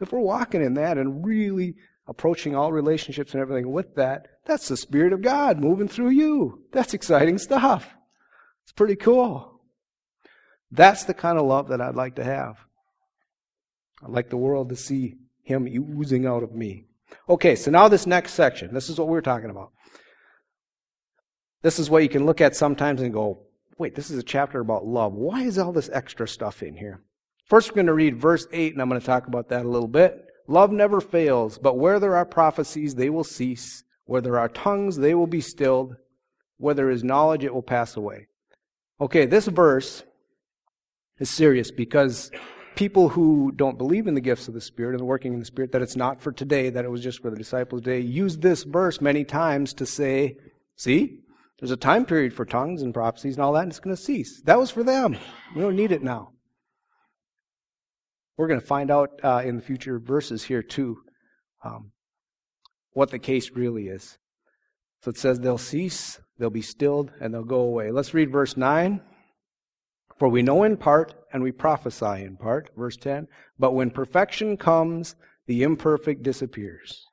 If 0.00 0.10
we're 0.10 0.20
walking 0.20 0.62
in 0.62 0.74
that 0.74 0.96
and 0.96 1.24
really 1.24 1.76
approaching 2.08 2.56
all 2.56 2.72
relationships 2.72 3.34
and 3.34 3.42
everything 3.42 3.70
with 3.70 3.94
that, 3.96 4.26
that's 4.46 4.66
the 4.66 4.78
Spirit 4.78 5.12
of 5.12 5.20
God 5.20 5.60
moving 5.60 5.88
through 5.88 6.08
you. 6.08 6.64
That's 6.72 6.94
exciting 6.94 7.36
stuff. 7.36 7.94
It's 8.64 8.72
pretty 8.72 8.96
cool. 8.96 9.60
That's 10.72 11.04
the 11.04 11.14
kind 11.14 11.38
of 11.38 11.44
love 11.44 11.68
that 11.68 11.82
I'd 11.82 11.96
like 11.96 12.14
to 12.14 12.24
have. 12.24 12.56
I'd 14.02 14.10
like 14.10 14.30
the 14.30 14.38
world 14.38 14.70
to 14.70 14.76
see 14.76 15.16
Him 15.42 15.66
oozing 15.66 16.24
out 16.24 16.42
of 16.42 16.54
me. 16.54 16.86
Okay, 17.28 17.56
so 17.56 17.70
now 17.70 17.88
this 17.88 18.06
next 18.06 18.32
section. 18.32 18.72
This 18.72 18.88
is 18.88 18.98
what 18.98 19.08
we're 19.08 19.20
talking 19.20 19.50
about. 19.50 19.72
This 21.62 21.78
is 21.78 21.90
what 21.90 22.02
you 22.02 22.08
can 22.08 22.24
look 22.24 22.40
at 22.40 22.56
sometimes 22.56 23.02
and 23.02 23.12
go, 23.12 23.40
wait, 23.76 23.94
this 23.94 24.10
is 24.10 24.18
a 24.18 24.22
chapter 24.22 24.60
about 24.60 24.86
love. 24.86 25.12
Why 25.12 25.42
is 25.42 25.58
all 25.58 25.72
this 25.72 25.90
extra 25.92 26.26
stuff 26.26 26.62
in 26.62 26.76
here? 26.76 27.02
First, 27.46 27.70
we're 27.70 27.76
going 27.76 27.86
to 27.86 27.94
read 27.94 28.20
verse 28.20 28.46
8, 28.52 28.72
and 28.72 28.82
I'm 28.82 28.88
going 28.88 29.00
to 29.00 29.06
talk 29.06 29.26
about 29.26 29.48
that 29.48 29.64
a 29.64 29.68
little 29.68 29.88
bit. 29.88 30.24
Love 30.46 30.70
never 30.72 31.00
fails, 31.00 31.58
but 31.58 31.78
where 31.78 32.00
there 32.00 32.16
are 32.16 32.24
prophecies, 32.24 32.94
they 32.94 33.10
will 33.10 33.24
cease. 33.24 33.84
Where 34.04 34.20
there 34.20 34.38
are 34.38 34.48
tongues, 34.48 34.96
they 34.96 35.14
will 35.14 35.26
be 35.26 35.40
stilled. 35.40 35.96
Where 36.58 36.74
there 36.74 36.90
is 36.90 37.04
knowledge, 37.04 37.44
it 37.44 37.54
will 37.54 37.62
pass 37.62 37.96
away. 37.96 38.26
Okay, 39.00 39.26
this 39.26 39.46
verse 39.46 40.02
is 41.18 41.30
serious 41.30 41.70
because 41.70 42.30
people 42.74 43.08
who 43.10 43.52
don't 43.54 43.78
believe 43.78 44.06
in 44.06 44.14
the 44.14 44.20
gifts 44.20 44.48
of 44.48 44.54
the 44.54 44.60
Spirit 44.60 44.92
and 44.92 45.00
the 45.00 45.04
working 45.04 45.32
in 45.32 45.38
the 45.40 45.44
Spirit, 45.44 45.72
that 45.72 45.82
it's 45.82 45.96
not 45.96 46.20
for 46.20 46.32
today, 46.32 46.70
that 46.70 46.84
it 46.84 46.90
was 46.90 47.02
just 47.02 47.20
for 47.20 47.30
the 47.30 47.36
disciples' 47.36 47.82
day, 47.82 48.00
use 48.00 48.38
this 48.38 48.62
verse 48.62 49.00
many 49.00 49.24
times 49.24 49.74
to 49.74 49.86
say, 49.86 50.36
see, 50.76 51.20
there's 51.60 51.70
a 51.70 51.76
time 51.76 52.06
period 52.06 52.32
for 52.32 52.46
tongues 52.46 52.82
and 52.82 52.94
prophecies 52.94 53.36
and 53.36 53.44
all 53.44 53.52
that, 53.52 53.62
and 53.62 53.70
it's 53.70 53.80
going 53.80 53.94
to 53.94 54.02
cease. 54.02 54.40
That 54.42 54.58
was 54.58 54.70
for 54.70 54.82
them. 54.82 55.16
We 55.54 55.60
don't 55.60 55.76
need 55.76 55.92
it 55.92 56.02
now. 56.02 56.32
We're 58.38 58.48
going 58.48 58.60
to 58.60 58.66
find 58.66 58.90
out 58.90 59.20
uh, 59.22 59.42
in 59.44 59.56
the 59.56 59.62
future 59.62 59.98
verses 59.98 60.44
here, 60.44 60.62
too, 60.62 61.02
um, 61.62 61.92
what 62.92 63.10
the 63.10 63.18
case 63.18 63.50
really 63.50 63.88
is. 63.88 64.16
So 65.02 65.10
it 65.10 65.18
says 65.18 65.38
they'll 65.38 65.58
cease, 65.58 66.18
they'll 66.38 66.48
be 66.48 66.62
stilled, 66.62 67.12
and 67.20 67.34
they'll 67.34 67.44
go 67.44 67.60
away. 67.60 67.90
Let's 67.90 68.14
read 68.14 68.32
verse 68.32 68.56
9. 68.56 69.02
For 70.18 70.28
we 70.28 70.42
know 70.42 70.62
in 70.62 70.78
part 70.78 71.14
and 71.32 71.42
we 71.42 71.52
prophesy 71.52 72.24
in 72.24 72.36
part, 72.36 72.70
verse 72.76 72.96
10. 72.96 73.26
But 73.58 73.72
when 73.72 73.90
perfection 73.90 74.56
comes, 74.56 75.14
the 75.46 75.62
imperfect 75.62 76.22
disappears. 76.22 77.06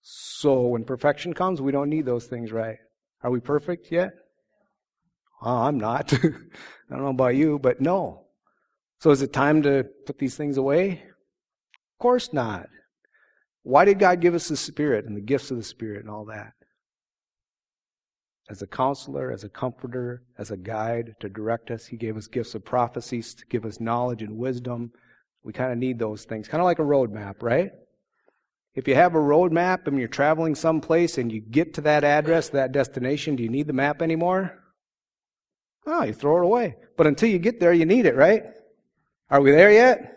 So 0.00 0.62
when 0.62 0.84
perfection 0.84 1.32
comes, 1.32 1.60
we 1.60 1.72
don't 1.72 1.90
need 1.90 2.06
those 2.06 2.26
things, 2.26 2.52
right? 2.52 2.76
Are 3.24 3.30
we 3.30 3.40
perfect 3.40 3.90
yet? 3.90 4.12
I'm 5.42 5.78
not. 5.78 6.12
I 6.22 6.28
don't 6.90 7.02
know 7.02 7.08
about 7.08 7.34
you, 7.34 7.58
but 7.58 7.80
no. 7.80 8.26
So 9.00 9.10
is 9.10 9.22
it 9.22 9.32
time 9.32 9.62
to 9.62 9.84
put 10.06 10.18
these 10.18 10.36
things 10.36 10.56
away? 10.56 10.92
Of 10.92 11.98
course 11.98 12.32
not. 12.32 12.68
Why 13.64 13.84
did 13.84 13.98
God 13.98 14.20
give 14.20 14.34
us 14.34 14.46
the 14.46 14.56
Spirit 14.56 15.06
and 15.06 15.16
the 15.16 15.20
gifts 15.20 15.50
of 15.50 15.56
the 15.56 15.64
Spirit 15.64 16.02
and 16.02 16.10
all 16.10 16.26
that? 16.26 16.52
as 18.50 18.60
a 18.62 18.66
counselor, 18.66 19.32
as 19.32 19.44
a 19.44 19.48
comforter, 19.48 20.22
as 20.38 20.50
a 20.50 20.56
guide 20.56 21.14
to 21.20 21.28
direct 21.28 21.70
us. 21.70 21.86
He 21.86 21.96
gave 21.96 22.16
us 22.16 22.26
gifts 22.26 22.54
of 22.54 22.64
prophecies 22.64 23.34
to 23.34 23.46
give 23.46 23.64
us 23.64 23.80
knowledge 23.80 24.22
and 24.22 24.36
wisdom. 24.36 24.92
We 25.42 25.52
kind 25.52 25.72
of 25.72 25.78
need 25.78 25.98
those 25.98 26.24
things, 26.24 26.48
kind 26.48 26.60
of 26.60 26.66
like 26.66 26.78
a 26.78 26.84
road 26.84 27.12
map, 27.12 27.42
right? 27.42 27.70
If 28.74 28.88
you 28.88 28.96
have 28.96 29.14
a 29.14 29.20
road 29.20 29.52
map 29.52 29.86
and 29.86 29.98
you're 29.98 30.08
traveling 30.08 30.54
someplace 30.54 31.16
and 31.16 31.30
you 31.30 31.40
get 31.40 31.74
to 31.74 31.80
that 31.82 32.02
address, 32.02 32.48
that 32.50 32.72
destination, 32.72 33.36
do 33.36 33.42
you 33.42 33.48
need 33.48 33.68
the 33.68 33.72
map 33.72 34.02
anymore? 34.02 34.58
Oh, 35.86 36.02
you 36.02 36.12
throw 36.12 36.38
it 36.38 36.44
away. 36.44 36.76
But 36.96 37.06
until 37.06 37.28
you 37.28 37.38
get 37.38 37.60
there, 37.60 37.72
you 37.72 37.86
need 37.86 38.06
it, 38.06 38.16
right? 38.16 38.42
Are 39.30 39.40
we 39.40 39.52
there 39.52 39.70
yet? 39.70 40.10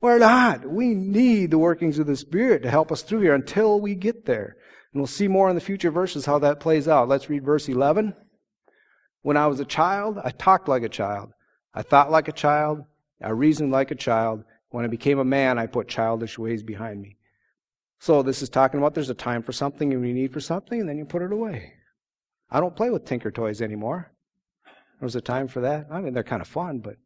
We're 0.00 0.18
not. 0.18 0.68
We 0.68 0.94
need 0.94 1.50
the 1.50 1.58
workings 1.58 1.98
of 1.98 2.06
the 2.06 2.16
Spirit 2.16 2.62
to 2.62 2.70
help 2.70 2.92
us 2.92 3.02
through 3.02 3.20
here 3.20 3.34
until 3.34 3.80
we 3.80 3.94
get 3.94 4.24
there. 4.24 4.56
And 4.92 5.00
we'll 5.00 5.06
see 5.06 5.28
more 5.28 5.48
in 5.48 5.54
the 5.54 5.60
future 5.60 5.90
verses 5.90 6.26
how 6.26 6.38
that 6.38 6.60
plays 6.60 6.88
out. 6.88 7.08
Let's 7.08 7.28
read 7.28 7.44
verse 7.44 7.68
11. 7.68 8.14
When 9.22 9.36
I 9.36 9.48
was 9.48 9.60
a 9.60 9.64
child, 9.64 10.18
I 10.22 10.30
talked 10.30 10.68
like 10.68 10.82
a 10.82 10.88
child. 10.88 11.30
I 11.74 11.82
thought 11.82 12.10
like 12.10 12.28
a 12.28 12.32
child. 12.32 12.84
I 13.22 13.30
reasoned 13.30 13.72
like 13.72 13.90
a 13.90 13.96
child. 13.96 14.44
When 14.70 14.84
I 14.84 14.88
became 14.88 15.18
a 15.18 15.24
man, 15.24 15.58
I 15.58 15.66
put 15.66 15.88
childish 15.88 16.38
ways 16.38 16.62
behind 16.62 17.02
me. 17.02 17.15
So 18.06 18.22
this 18.22 18.40
is 18.40 18.48
talking 18.48 18.78
about 18.78 18.94
there's 18.94 19.10
a 19.10 19.14
time 19.14 19.42
for 19.42 19.50
something 19.50 19.92
and 19.92 20.06
you 20.06 20.14
need 20.14 20.32
for 20.32 20.38
something, 20.38 20.78
and 20.78 20.88
then 20.88 20.96
you 20.96 21.04
put 21.04 21.22
it 21.22 21.32
away. 21.32 21.72
I 22.48 22.60
don't 22.60 22.76
play 22.76 22.88
with 22.88 23.04
Tinker 23.04 23.32
toys 23.32 23.60
anymore. 23.60 24.12
There 24.64 25.06
was 25.06 25.16
a 25.16 25.20
time 25.20 25.48
for 25.48 25.60
that. 25.62 25.88
I 25.90 26.00
mean, 26.00 26.14
they're 26.14 26.22
kind 26.22 26.40
of 26.40 26.46
fun, 26.46 26.78
but 26.78 26.98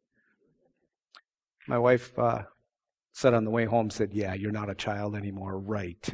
my 1.67 1.79
wife 1.79 2.19
uh, 2.19 2.43
said 3.15 3.33
on 3.33 3.47
the 3.47 3.51
way 3.51 3.65
home, 3.65 3.89
said, 3.89 4.13
"Yeah, 4.13 4.35
you're 4.35 4.53
not 4.53 4.69
a 4.69 4.75
child 4.75 5.17
anymore, 5.17 5.59
right?" 5.59 6.07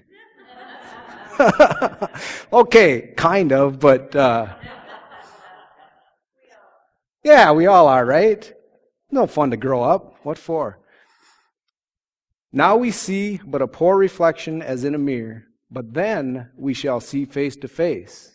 okay, 2.52 3.12
kind 3.16 3.52
of, 3.52 3.80
but 3.80 4.14
uh, 4.14 4.54
yeah, 7.24 7.50
we 7.50 7.66
all 7.66 7.88
are, 7.88 8.06
right? 8.06 8.52
No 9.10 9.26
fun 9.26 9.50
to 9.50 9.56
grow 9.56 9.82
up. 9.82 10.14
What 10.22 10.38
for? 10.38 10.78
Now 12.56 12.78
we 12.78 12.90
see 12.90 13.38
but 13.44 13.60
a 13.60 13.68
poor 13.68 13.98
reflection 13.98 14.62
as 14.62 14.82
in 14.82 14.94
a 14.94 14.98
mirror, 14.98 15.44
but 15.70 15.92
then 15.92 16.48
we 16.56 16.72
shall 16.72 17.00
see 17.00 17.26
face 17.26 17.54
to 17.56 17.68
face. 17.68 18.32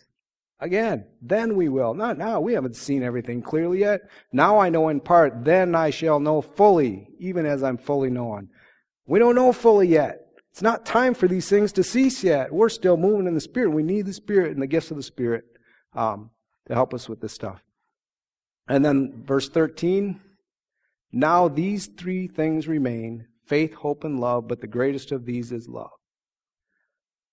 Again, 0.60 1.06
then 1.20 1.56
we 1.56 1.68
will. 1.68 1.92
Not 1.92 2.18
now. 2.18 2.38
We 2.38 2.52
haven't 2.52 2.76
seen 2.76 3.02
everything 3.02 3.42
clearly 3.42 3.80
yet. 3.80 4.02
Now 4.32 4.60
I 4.60 4.68
know 4.68 4.90
in 4.90 5.00
part. 5.00 5.44
Then 5.44 5.74
I 5.74 5.90
shall 5.90 6.20
know 6.20 6.40
fully, 6.40 7.08
even 7.18 7.46
as 7.46 7.64
I'm 7.64 7.76
fully 7.76 8.10
known. 8.10 8.50
We 9.08 9.18
don't 9.18 9.34
know 9.34 9.52
fully 9.52 9.88
yet. 9.88 10.20
It's 10.52 10.62
not 10.62 10.86
time 10.86 11.14
for 11.14 11.26
these 11.26 11.48
things 11.48 11.72
to 11.72 11.82
cease 11.82 12.22
yet. 12.22 12.52
We're 12.52 12.68
still 12.68 12.96
moving 12.96 13.26
in 13.26 13.34
the 13.34 13.40
Spirit. 13.40 13.70
We 13.70 13.82
need 13.82 14.06
the 14.06 14.12
Spirit 14.12 14.52
and 14.52 14.62
the 14.62 14.68
gifts 14.68 14.92
of 14.92 14.96
the 14.96 15.02
Spirit 15.02 15.46
um, 15.94 16.30
to 16.68 16.74
help 16.74 16.94
us 16.94 17.08
with 17.08 17.20
this 17.20 17.32
stuff. 17.32 17.60
And 18.68 18.84
then 18.84 19.24
verse 19.26 19.48
13 19.48 20.20
Now 21.10 21.48
these 21.48 21.88
three 21.88 22.28
things 22.28 22.68
remain 22.68 23.26
faith, 23.46 23.74
hope, 23.74 24.04
and 24.04 24.20
love, 24.20 24.48
but 24.48 24.60
the 24.60 24.66
greatest 24.66 25.12
of 25.12 25.24
these 25.26 25.52
is 25.52 25.68
love. 25.68 25.90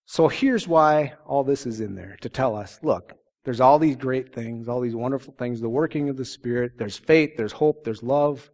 So 0.05 0.27
here's 0.27 0.67
why 0.67 1.13
all 1.25 1.43
this 1.43 1.65
is 1.65 1.79
in 1.79 1.95
there 1.95 2.17
to 2.21 2.29
tell 2.29 2.55
us 2.55 2.79
look, 2.81 3.13
there's 3.45 3.61
all 3.61 3.79
these 3.79 3.95
great 3.95 4.33
things, 4.33 4.67
all 4.67 4.81
these 4.81 4.95
wonderful 4.95 5.33
things, 5.37 5.61
the 5.61 5.69
working 5.69 6.09
of 6.09 6.17
the 6.17 6.25
Spirit. 6.25 6.73
There's 6.77 6.97
faith, 6.97 7.31
there's 7.37 7.53
hope, 7.53 7.83
there's 7.83 8.03
love. 8.03 8.49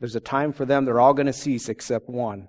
There's 0.00 0.16
a 0.16 0.20
time 0.20 0.52
for 0.52 0.64
them. 0.64 0.84
They're 0.84 1.00
all 1.00 1.14
going 1.14 1.26
to 1.26 1.32
cease 1.32 1.68
except 1.68 2.08
one. 2.08 2.48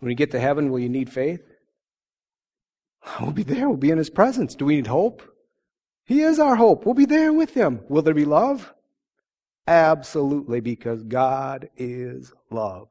When 0.00 0.10
you 0.10 0.16
get 0.16 0.32
to 0.32 0.40
heaven, 0.40 0.70
will 0.70 0.80
you 0.80 0.88
need 0.88 1.10
faith? 1.10 1.42
We'll 3.20 3.32
be 3.32 3.42
there. 3.42 3.68
We'll 3.68 3.78
be 3.78 3.90
in 3.90 3.98
His 3.98 4.10
presence. 4.10 4.54
Do 4.54 4.64
we 4.64 4.76
need 4.76 4.86
hope? 4.86 5.22
He 6.04 6.20
is 6.20 6.38
our 6.38 6.56
hope. 6.56 6.84
We'll 6.84 6.94
be 6.94 7.06
there 7.06 7.32
with 7.32 7.54
Him. 7.54 7.80
Will 7.88 8.02
there 8.02 8.14
be 8.14 8.24
love? 8.24 8.72
Absolutely, 9.66 10.60
because 10.60 11.02
God 11.04 11.68
is 11.76 12.32
love. 12.50 12.88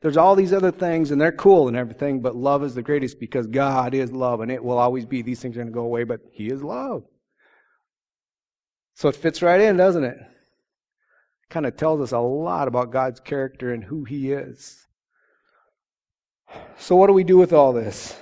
There's 0.00 0.16
all 0.16 0.36
these 0.36 0.52
other 0.52 0.70
things, 0.70 1.10
and 1.10 1.20
they're 1.20 1.32
cool 1.32 1.68
and 1.68 1.76
everything, 1.76 2.20
but 2.20 2.36
love 2.36 2.62
is 2.62 2.74
the 2.74 2.82
greatest 2.82 3.18
because 3.18 3.46
God 3.46 3.94
is 3.94 4.12
love, 4.12 4.40
and 4.40 4.52
it 4.52 4.62
will 4.62 4.78
always 4.78 5.06
be. 5.06 5.22
These 5.22 5.40
things 5.40 5.56
are 5.56 5.60
going 5.60 5.68
to 5.68 5.72
go 5.72 5.80
away, 5.80 6.04
but 6.04 6.20
He 6.30 6.48
is 6.48 6.62
love. 6.62 7.04
So 8.94 9.08
it 9.08 9.16
fits 9.16 9.42
right 9.42 9.60
in, 9.60 9.76
doesn't 9.76 10.04
it? 10.04 10.18
Kind 11.48 11.66
of 11.66 11.76
tells 11.76 12.00
us 12.00 12.12
a 12.12 12.18
lot 12.18 12.68
about 12.68 12.92
God's 12.92 13.20
character 13.20 13.72
and 13.72 13.84
who 13.84 14.04
He 14.04 14.32
is. 14.32 14.86
So, 16.78 16.94
what 16.94 17.08
do 17.08 17.12
we 17.12 17.24
do 17.24 17.38
with 17.38 17.52
all 17.52 17.72
this? 17.72 18.16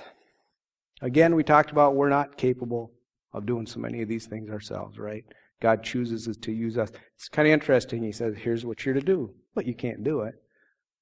Again, 1.01 1.35
we 1.35 1.43
talked 1.43 1.71
about 1.71 1.95
we're 1.95 2.09
not 2.09 2.37
capable 2.37 2.91
of 3.33 3.45
doing 3.45 3.67
so 3.67 3.79
many 3.79 4.01
of 4.01 4.07
these 4.09 4.25
things 4.25 4.49
ourselves, 4.49 4.97
right? 4.97 5.25
God 5.61 5.83
chooses 5.83 6.27
us 6.27 6.37
to 6.37 6.51
use 6.51 6.77
us. 6.77 6.91
It's 7.15 7.29
kind 7.29 7.47
of 7.47 7.53
interesting. 7.53 8.03
He 8.03 8.11
says, 8.11 8.35
Here's 8.37 8.65
what 8.65 8.85
you're 8.85 8.95
to 8.95 9.01
do, 9.01 9.33
but 9.53 9.65
you 9.65 9.73
can't 9.73 10.03
do 10.03 10.21
it. 10.21 10.35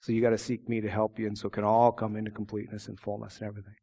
So 0.01 0.11
you 0.11 0.21
got 0.21 0.31
to 0.31 0.37
seek 0.37 0.67
me 0.67 0.81
to 0.81 0.89
help 0.89 1.17
you, 1.17 1.27
and 1.27 1.37
so 1.37 1.47
it 1.47 1.53
can 1.53 1.63
all 1.63 1.91
come 1.91 2.15
into 2.15 2.29
completeness 2.29 2.87
and 2.87 2.99
fullness 2.99 3.39
and 3.39 3.47
everything. 3.47 3.75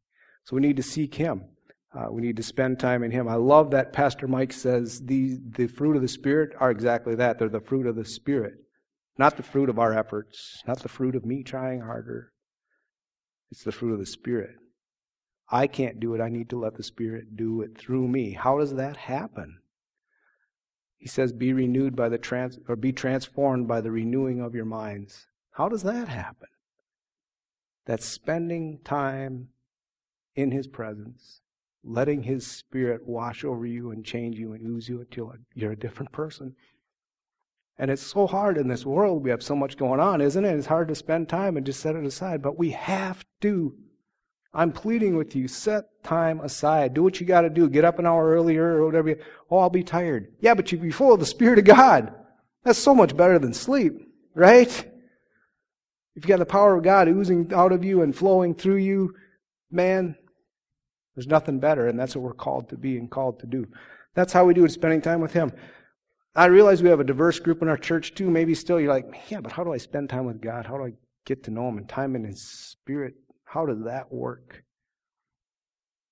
So 0.45 0.55
we 0.55 0.61
need 0.61 0.77
to 0.77 0.83
seek 0.83 1.15
Him. 1.15 1.45
Uh, 1.93 2.07
we 2.11 2.21
need 2.21 2.37
to 2.37 2.43
spend 2.43 2.79
time 2.79 3.03
in 3.03 3.11
Him. 3.11 3.27
I 3.27 3.35
love 3.35 3.71
that 3.71 3.91
Pastor 3.91 4.27
Mike 4.27 4.53
says 4.53 5.01
the 5.01 5.39
the 5.57 5.67
fruit 5.67 5.95
of 5.95 6.01
the 6.01 6.07
Spirit 6.07 6.51
are 6.59 6.71
exactly 6.71 7.15
that. 7.15 7.37
They're 7.37 7.49
the 7.49 7.59
fruit 7.59 7.87
of 7.87 7.95
the 7.95 8.05
Spirit, 8.05 8.53
not 9.17 9.35
the 9.35 9.43
fruit 9.43 9.67
of 9.67 9.79
our 9.79 9.97
efforts, 9.97 10.61
not 10.67 10.79
the 10.79 10.89
fruit 10.89 11.15
of 11.15 11.25
me 11.25 11.43
trying 11.43 11.81
harder. 11.81 12.31
It's 13.49 13.63
the 13.63 13.71
fruit 13.71 13.93
of 13.93 13.99
the 13.99 14.05
Spirit. 14.05 14.55
I 15.49 15.67
can't 15.67 15.99
do 15.99 16.13
it. 16.13 16.21
I 16.21 16.29
need 16.29 16.49
to 16.51 16.59
let 16.59 16.75
the 16.75 16.83
Spirit 16.83 17.35
do 17.35 17.61
it 17.61 17.77
through 17.77 18.07
me. 18.07 18.33
How 18.33 18.59
does 18.59 18.75
that 18.75 18.95
happen? 18.95 19.57
He 21.01 21.07
says, 21.07 21.33
"Be 21.33 21.51
renewed 21.51 21.95
by 21.95 22.09
the 22.09 22.19
trans 22.19 22.59
or 22.67 22.75
be 22.75 22.93
transformed 22.93 23.67
by 23.67 23.81
the 23.81 23.89
renewing 23.89 24.39
of 24.39 24.53
your 24.53 24.65
minds." 24.65 25.25
How 25.49 25.67
does 25.67 25.81
that 25.81 26.07
happen? 26.07 26.47
That's 27.85 28.05
spending 28.05 28.77
time 28.83 29.49
in 30.35 30.51
His 30.51 30.67
presence, 30.67 31.41
letting 31.83 32.21
His 32.21 32.45
Spirit 32.45 33.07
wash 33.07 33.43
over 33.43 33.65
you 33.65 33.89
and 33.89 34.05
change 34.05 34.37
you 34.37 34.53
and 34.53 34.63
ooze 34.67 34.87
you 34.87 35.01
until 35.01 35.33
you're 35.55 35.71
a 35.71 35.75
different 35.75 36.11
person. 36.11 36.55
And 37.79 37.89
it's 37.89 38.03
so 38.03 38.27
hard 38.27 38.55
in 38.55 38.67
this 38.67 38.85
world. 38.85 39.23
We 39.23 39.31
have 39.31 39.41
so 39.41 39.55
much 39.55 39.77
going 39.77 39.99
on, 39.99 40.21
isn't 40.21 40.45
it? 40.45 40.55
It's 40.55 40.67
hard 40.67 40.87
to 40.89 40.95
spend 40.95 41.27
time 41.27 41.57
and 41.57 41.65
just 41.65 41.79
set 41.79 41.95
it 41.95 42.05
aside, 42.05 42.43
but 42.43 42.59
we 42.59 42.69
have 42.69 43.25
to. 43.39 43.75
I'm 44.53 44.71
pleading 44.71 45.15
with 45.15 45.35
you, 45.35 45.47
set 45.47 45.85
time 46.03 46.41
aside. 46.41 46.93
Do 46.93 47.03
what 47.03 47.19
you 47.19 47.25
got 47.25 47.41
to 47.41 47.49
do. 47.49 47.69
Get 47.69 47.85
up 47.85 47.99
an 47.99 48.05
hour 48.05 48.31
earlier 48.31 48.65
or 48.65 48.85
whatever. 48.85 49.15
Oh, 49.49 49.59
I'll 49.59 49.69
be 49.69 49.83
tired. 49.83 50.33
Yeah, 50.41 50.55
but 50.55 50.71
you 50.71 50.77
be 50.77 50.91
full 50.91 51.13
of 51.13 51.19
the 51.19 51.25
Spirit 51.25 51.59
of 51.59 51.65
God. 51.65 52.13
That's 52.63 52.79
so 52.79 52.93
much 52.93 53.15
better 53.15 53.39
than 53.39 53.53
sleep, 53.53 53.93
right? 54.35 54.69
If 56.15 56.25
you 56.25 56.27
got 56.27 56.39
the 56.39 56.45
power 56.45 56.75
of 56.75 56.83
God 56.83 57.07
oozing 57.07 57.53
out 57.53 57.71
of 57.71 57.85
you 57.85 58.01
and 58.01 58.15
flowing 58.15 58.53
through 58.53 58.77
you, 58.77 59.15
man, 59.71 60.15
there's 61.15 61.27
nothing 61.27 61.59
better, 61.59 61.87
and 61.87 61.99
that's 61.99 62.15
what 62.15 62.23
we're 62.23 62.33
called 62.33 62.69
to 62.69 62.77
be 62.77 62.97
and 62.97 63.09
called 63.09 63.39
to 63.39 63.47
do. 63.47 63.67
That's 64.13 64.33
how 64.33 64.45
we 64.45 64.53
do 64.53 64.65
it, 64.65 64.71
spending 64.71 65.01
time 65.01 65.21
with 65.21 65.33
Him. 65.33 65.53
I 66.35 66.45
realize 66.45 66.83
we 66.83 66.89
have 66.89 66.99
a 66.99 67.05
diverse 67.05 67.39
group 67.39 67.61
in 67.61 67.69
our 67.69 67.77
church 67.77 68.15
too. 68.15 68.29
Maybe 68.29 68.53
still 68.55 68.79
you're 68.79 68.93
like, 68.93 69.05
yeah, 69.29 69.39
but 69.39 69.53
how 69.53 69.63
do 69.63 69.73
I 69.73 69.77
spend 69.77 70.09
time 70.09 70.25
with 70.25 70.41
God? 70.41 70.65
How 70.65 70.77
do 70.77 70.85
I 70.85 70.93
get 71.25 71.43
to 71.45 71.51
know 71.51 71.69
Him 71.69 71.77
and 71.77 71.87
time 71.87 72.15
in 72.15 72.25
His 72.25 72.41
Spirit? 72.41 73.15
How 73.51 73.65
does 73.65 73.83
that 73.83 74.13
work? 74.13 74.63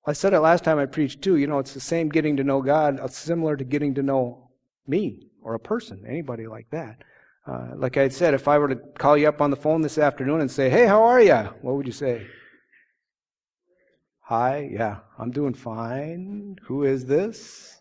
I 0.05 0.11
said 0.11 0.33
it 0.33 0.41
last 0.41 0.65
time 0.65 0.77
I 0.77 0.85
preached 0.85 1.21
too. 1.21 1.37
You 1.37 1.47
know, 1.47 1.59
it's 1.59 1.73
the 1.73 1.79
same 1.79 2.09
getting 2.09 2.35
to 2.35 2.43
know 2.43 2.61
God, 2.61 2.99
it's 3.01 3.17
similar 3.17 3.55
to 3.55 3.63
getting 3.63 3.95
to 3.95 4.03
know 4.03 4.49
me 4.85 5.29
or 5.41 5.53
a 5.53 5.59
person, 5.59 6.03
anybody 6.05 6.47
like 6.47 6.69
that. 6.71 7.01
Uh, 7.47 7.69
like 7.77 7.95
I 7.95 8.09
said, 8.09 8.33
if 8.33 8.49
I 8.49 8.57
were 8.57 8.67
to 8.67 8.75
call 8.97 9.17
you 9.17 9.29
up 9.29 9.41
on 9.41 9.51
the 9.51 9.55
phone 9.55 9.81
this 9.81 9.97
afternoon 9.97 10.41
and 10.41 10.51
say, 10.51 10.69
hey, 10.69 10.85
how 10.85 11.03
are 11.03 11.21
you? 11.21 11.35
What 11.61 11.77
would 11.77 11.87
you 11.87 11.93
say? 11.93 12.27
Hi, 14.23 14.69
yeah, 14.69 14.97
I'm 15.17 15.31
doing 15.31 15.53
fine. 15.53 16.57
Who 16.65 16.83
is 16.83 17.05
this? 17.05 17.79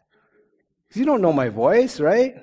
You 0.94 1.04
don't 1.04 1.20
know 1.20 1.32
my 1.32 1.48
voice, 1.48 1.98
right? 1.98 2.34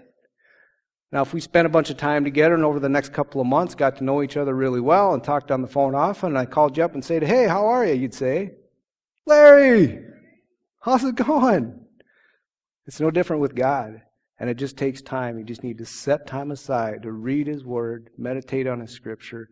Now, 1.15 1.21
if 1.21 1.33
we 1.33 1.39
spent 1.39 1.65
a 1.65 1.69
bunch 1.69 1.89
of 1.89 1.95
time 1.95 2.25
together 2.25 2.55
and 2.55 2.65
over 2.65 2.77
the 2.77 2.89
next 2.89 3.13
couple 3.13 3.39
of 3.39 3.47
months 3.47 3.73
got 3.73 3.95
to 3.95 4.03
know 4.03 4.21
each 4.21 4.35
other 4.35 4.53
really 4.53 4.81
well 4.81 5.13
and 5.13 5.23
talked 5.23 5.49
on 5.49 5.61
the 5.61 5.67
phone 5.69 5.95
often, 5.95 6.27
and 6.27 6.37
I 6.37 6.43
called 6.43 6.75
you 6.75 6.83
up 6.83 6.93
and 6.93 7.05
said, 7.05 7.23
hey, 7.23 7.47
how 7.47 7.67
are 7.67 7.85
you? 7.85 7.93
You'd 7.93 8.13
say, 8.13 8.55
Larry, 9.25 10.03
how's 10.81 11.05
it 11.05 11.15
going? 11.15 11.79
It's 12.85 12.99
no 12.99 13.11
different 13.11 13.41
with 13.41 13.55
God. 13.55 14.01
And 14.39 14.49
it 14.49 14.57
just 14.57 14.75
takes 14.75 15.01
time. 15.01 15.39
You 15.39 15.45
just 15.45 15.63
need 15.63 15.77
to 15.77 15.85
set 15.85 16.27
time 16.27 16.51
aside 16.51 17.03
to 17.03 17.13
read 17.13 17.47
His 17.47 17.63
Word, 17.63 18.09
meditate 18.17 18.67
on 18.67 18.81
His 18.81 18.91
Scripture. 18.91 19.47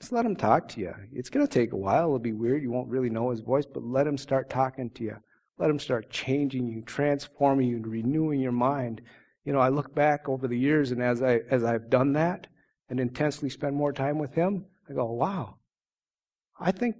Just 0.00 0.10
let 0.10 0.26
Him 0.26 0.34
talk 0.34 0.66
to 0.70 0.80
you. 0.80 0.92
It's 1.12 1.30
going 1.30 1.46
to 1.46 1.52
take 1.60 1.70
a 1.70 1.76
while. 1.76 2.06
It'll 2.06 2.18
be 2.18 2.32
weird. 2.32 2.60
You 2.60 2.72
won't 2.72 2.90
really 2.90 3.08
know 3.08 3.30
His 3.30 3.38
voice, 3.38 3.66
but 3.72 3.84
let 3.84 4.08
Him 4.08 4.18
start 4.18 4.50
talking 4.50 4.90
to 4.90 5.04
you. 5.04 5.16
Let 5.58 5.70
Him 5.70 5.78
start 5.78 6.10
changing 6.10 6.66
you, 6.66 6.82
transforming 6.82 7.68
you, 7.68 7.76
and 7.76 7.86
renewing 7.86 8.40
your 8.40 8.50
mind. 8.50 9.00
You 9.44 9.52
know, 9.52 9.58
I 9.58 9.70
look 9.70 9.94
back 9.94 10.28
over 10.28 10.46
the 10.46 10.58
years, 10.58 10.92
and 10.92 11.02
as, 11.02 11.22
I, 11.22 11.40
as 11.50 11.64
I've 11.64 11.90
done 11.90 12.12
that 12.12 12.46
and 12.88 13.00
intensely 13.00 13.50
spend 13.50 13.74
more 13.74 13.92
time 13.92 14.18
with 14.18 14.34
Him, 14.34 14.66
I 14.88 14.92
go, 14.92 15.06
wow, 15.06 15.56
I 16.60 16.70
think 16.70 16.96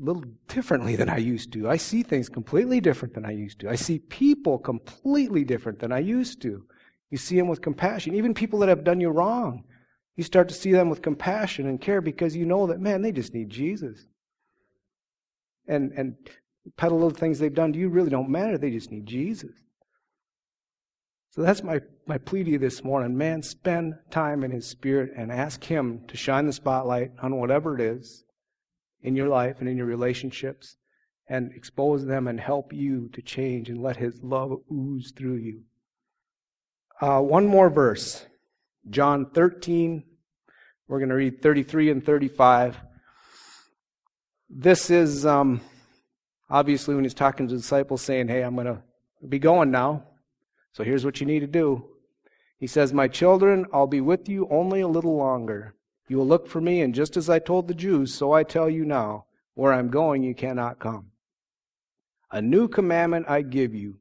a 0.00 0.04
little 0.04 0.24
differently 0.48 0.96
than 0.96 1.08
I 1.08 1.18
used 1.18 1.52
to. 1.52 1.68
I 1.68 1.76
see 1.76 2.02
things 2.02 2.28
completely 2.28 2.80
different 2.80 3.14
than 3.14 3.24
I 3.24 3.32
used 3.32 3.60
to. 3.60 3.68
I 3.68 3.74
see 3.74 3.98
people 3.98 4.58
completely 4.58 5.44
different 5.44 5.80
than 5.80 5.92
I 5.92 5.98
used 5.98 6.40
to. 6.42 6.64
You 7.10 7.18
see 7.18 7.36
them 7.36 7.48
with 7.48 7.60
compassion. 7.60 8.14
Even 8.14 8.32
people 8.32 8.60
that 8.60 8.68
have 8.68 8.84
done 8.84 9.00
you 9.00 9.10
wrong, 9.10 9.64
you 10.16 10.24
start 10.24 10.48
to 10.48 10.54
see 10.54 10.72
them 10.72 10.88
with 10.88 11.02
compassion 11.02 11.66
and 11.66 11.80
care 11.80 12.00
because 12.00 12.36
you 12.36 12.46
know 12.46 12.66
that, 12.68 12.80
man, 12.80 13.02
they 13.02 13.12
just 13.12 13.34
need 13.34 13.50
Jesus. 13.50 14.06
And, 15.66 15.92
and 15.92 16.16
peddle 16.76 16.98
little 16.98 17.10
things 17.10 17.38
they've 17.38 17.52
done 17.52 17.72
to 17.72 17.78
you 17.78 17.88
really 17.88 18.10
don't 18.10 18.30
matter. 18.30 18.56
They 18.56 18.70
just 18.70 18.90
need 18.90 19.06
Jesus. 19.06 19.52
So 21.32 21.40
that's 21.40 21.62
my, 21.62 21.80
my 22.06 22.18
plea 22.18 22.44
to 22.44 22.50
you 22.50 22.58
this 22.58 22.84
morning. 22.84 23.16
Man, 23.16 23.42
spend 23.42 23.94
time 24.10 24.44
in 24.44 24.50
His 24.50 24.66
Spirit 24.66 25.12
and 25.16 25.32
ask 25.32 25.64
Him 25.64 26.02
to 26.08 26.16
shine 26.16 26.44
the 26.44 26.52
spotlight 26.52 27.12
on 27.22 27.36
whatever 27.36 27.74
it 27.74 27.80
is 27.80 28.24
in 29.00 29.16
your 29.16 29.28
life 29.28 29.56
and 29.58 29.66
in 29.66 29.78
your 29.78 29.86
relationships 29.86 30.76
and 31.26 31.50
expose 31.54 32.04
them 32.04 32.28
and 32.28 32.38
help 32.38 32.74
you 32.74 33.08
to 33.14 33.22
change 33.22 33.70
and 33.70 33.82
let 33.82 33.96
His 33.96 34.22
love 34.22 34.52
ooze 34.70 35.10
through 35.16 35.36
you. 35.36 35.62
Uh, 37.00 37.20
one 37.20 37.46
more 37.46 37.70
verse 37.70 38.26
John 38.90 39.30
13. 39.32 40.04
We're 40.86 40.98
going 40.98 41.08
to 41.08 41.14
read 41.14 41.40
33 41.40 41.92
and 41.92 42.04
35. 42.04 42.78
This 44.50 44.90
is 44.90 45.24
um, 45.24 45.62
obviously 46.50 46.94
when 46.94 47.04
he's 47.04 47.14
talking 47.14 47.48
to 47.48 47.54
the 47.54 47.60
disciples, 47.60 48.02
saying, 48.02 48.28
Hey, 48.28 48.42
I'm 48.42 48.54
going 48.54 48.66
to 48.66 48.82
be 49.26 49.38
going 49.38 49.70
now. 49.70 50.04
So 50.72 50.84
here's 50.84 51.04
what 51.04 51.20
you 51.20 51.26
need 51.26 51.40
to 51.40 51.46
do. 51.46 51.84
He 52.58 52.66
says, 52.66 52.92
My 52.92 53.08
children, 53.08 53.66
I'll 53.72 53.86
be 53.86 54.00
with 54.00 54.28
you 54.28 54.48
only 54.50 54.80
a 54.80 54.88
little 54.88 55.16
longer. 55.16 55.74
You 56.08 56.18
will 56.18 56.26
look 56.26 56.48
for 56.48 56.60
me, 56.60 56.80
and 56.80 56.94
just 56.94 57.16
as 57.16 57.28
I 57.28 57.38
told 57.38 57.68
the 57.68 57.74
Jews, 57.74 58.14
so 58.14 58.32
I 58.32 58.42
tell 58.42 58.68
you 58.68 58.84
now, 58.84 59.26
where 59.54 59.72
I'm 59.72 59.88
going, 59.88 60.22
you 60.22 60.34
cannot 60.34 60.78
come. 60.78 61.06
A 62.30 62.40
new 62.40 62.68
commandment 62.68 63.26
I 63.28 63.42
give 63.42 63.74
you 63.74 63.98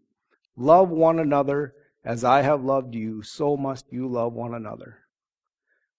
love 0.55 0.89
one 0.89 1.19
another 1.19 1.73
As 2.03 2.23
I 2.23 2.41
have 2.41 2.63
loved 2.63 2.95
you, 2.95 3.21
so 3.21 3.55
must 3.55 3.85
you 3.91 4.07
love 4.07 4.33
one 4.33 4.55
another. 4.55 4.97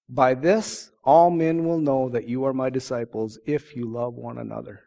By 0.09 0.35
this, 0.35 0.91
all 1.05 1.31
men 1.31 1.65
will 1.65 1.79
know 1.79 2.09
that 2.09 2.27
you 2.27 2.45
are 2.45 2.53
my 2.53 2.71
disciples 2.71 3.39
if 3.47 3.77
you 3.77 3.89
love 3.89 4.15
one 4.15 4.37
another. 4.37 4.81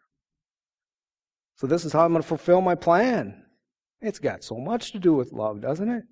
So, 1.54 1.66
this 1.66 1.86
is 1.86 1.92
how 1.94 2.04
I'm 2.04 2.12
going 2.12 2.20
to 2.20 2.28
fulfill 2.28 2.60
my 2.60 2.74
plan. 2.74 3.45
It's 4.00 4.18
got 4.18 4.44
so 4.44 4.56
much 4.56 4.92
to 4.92 4.98
do 4.98 5.14
with 5.14 5.32
love, 5.32 5.60
doesn't 5.60 5.88
it? 5.88 6.04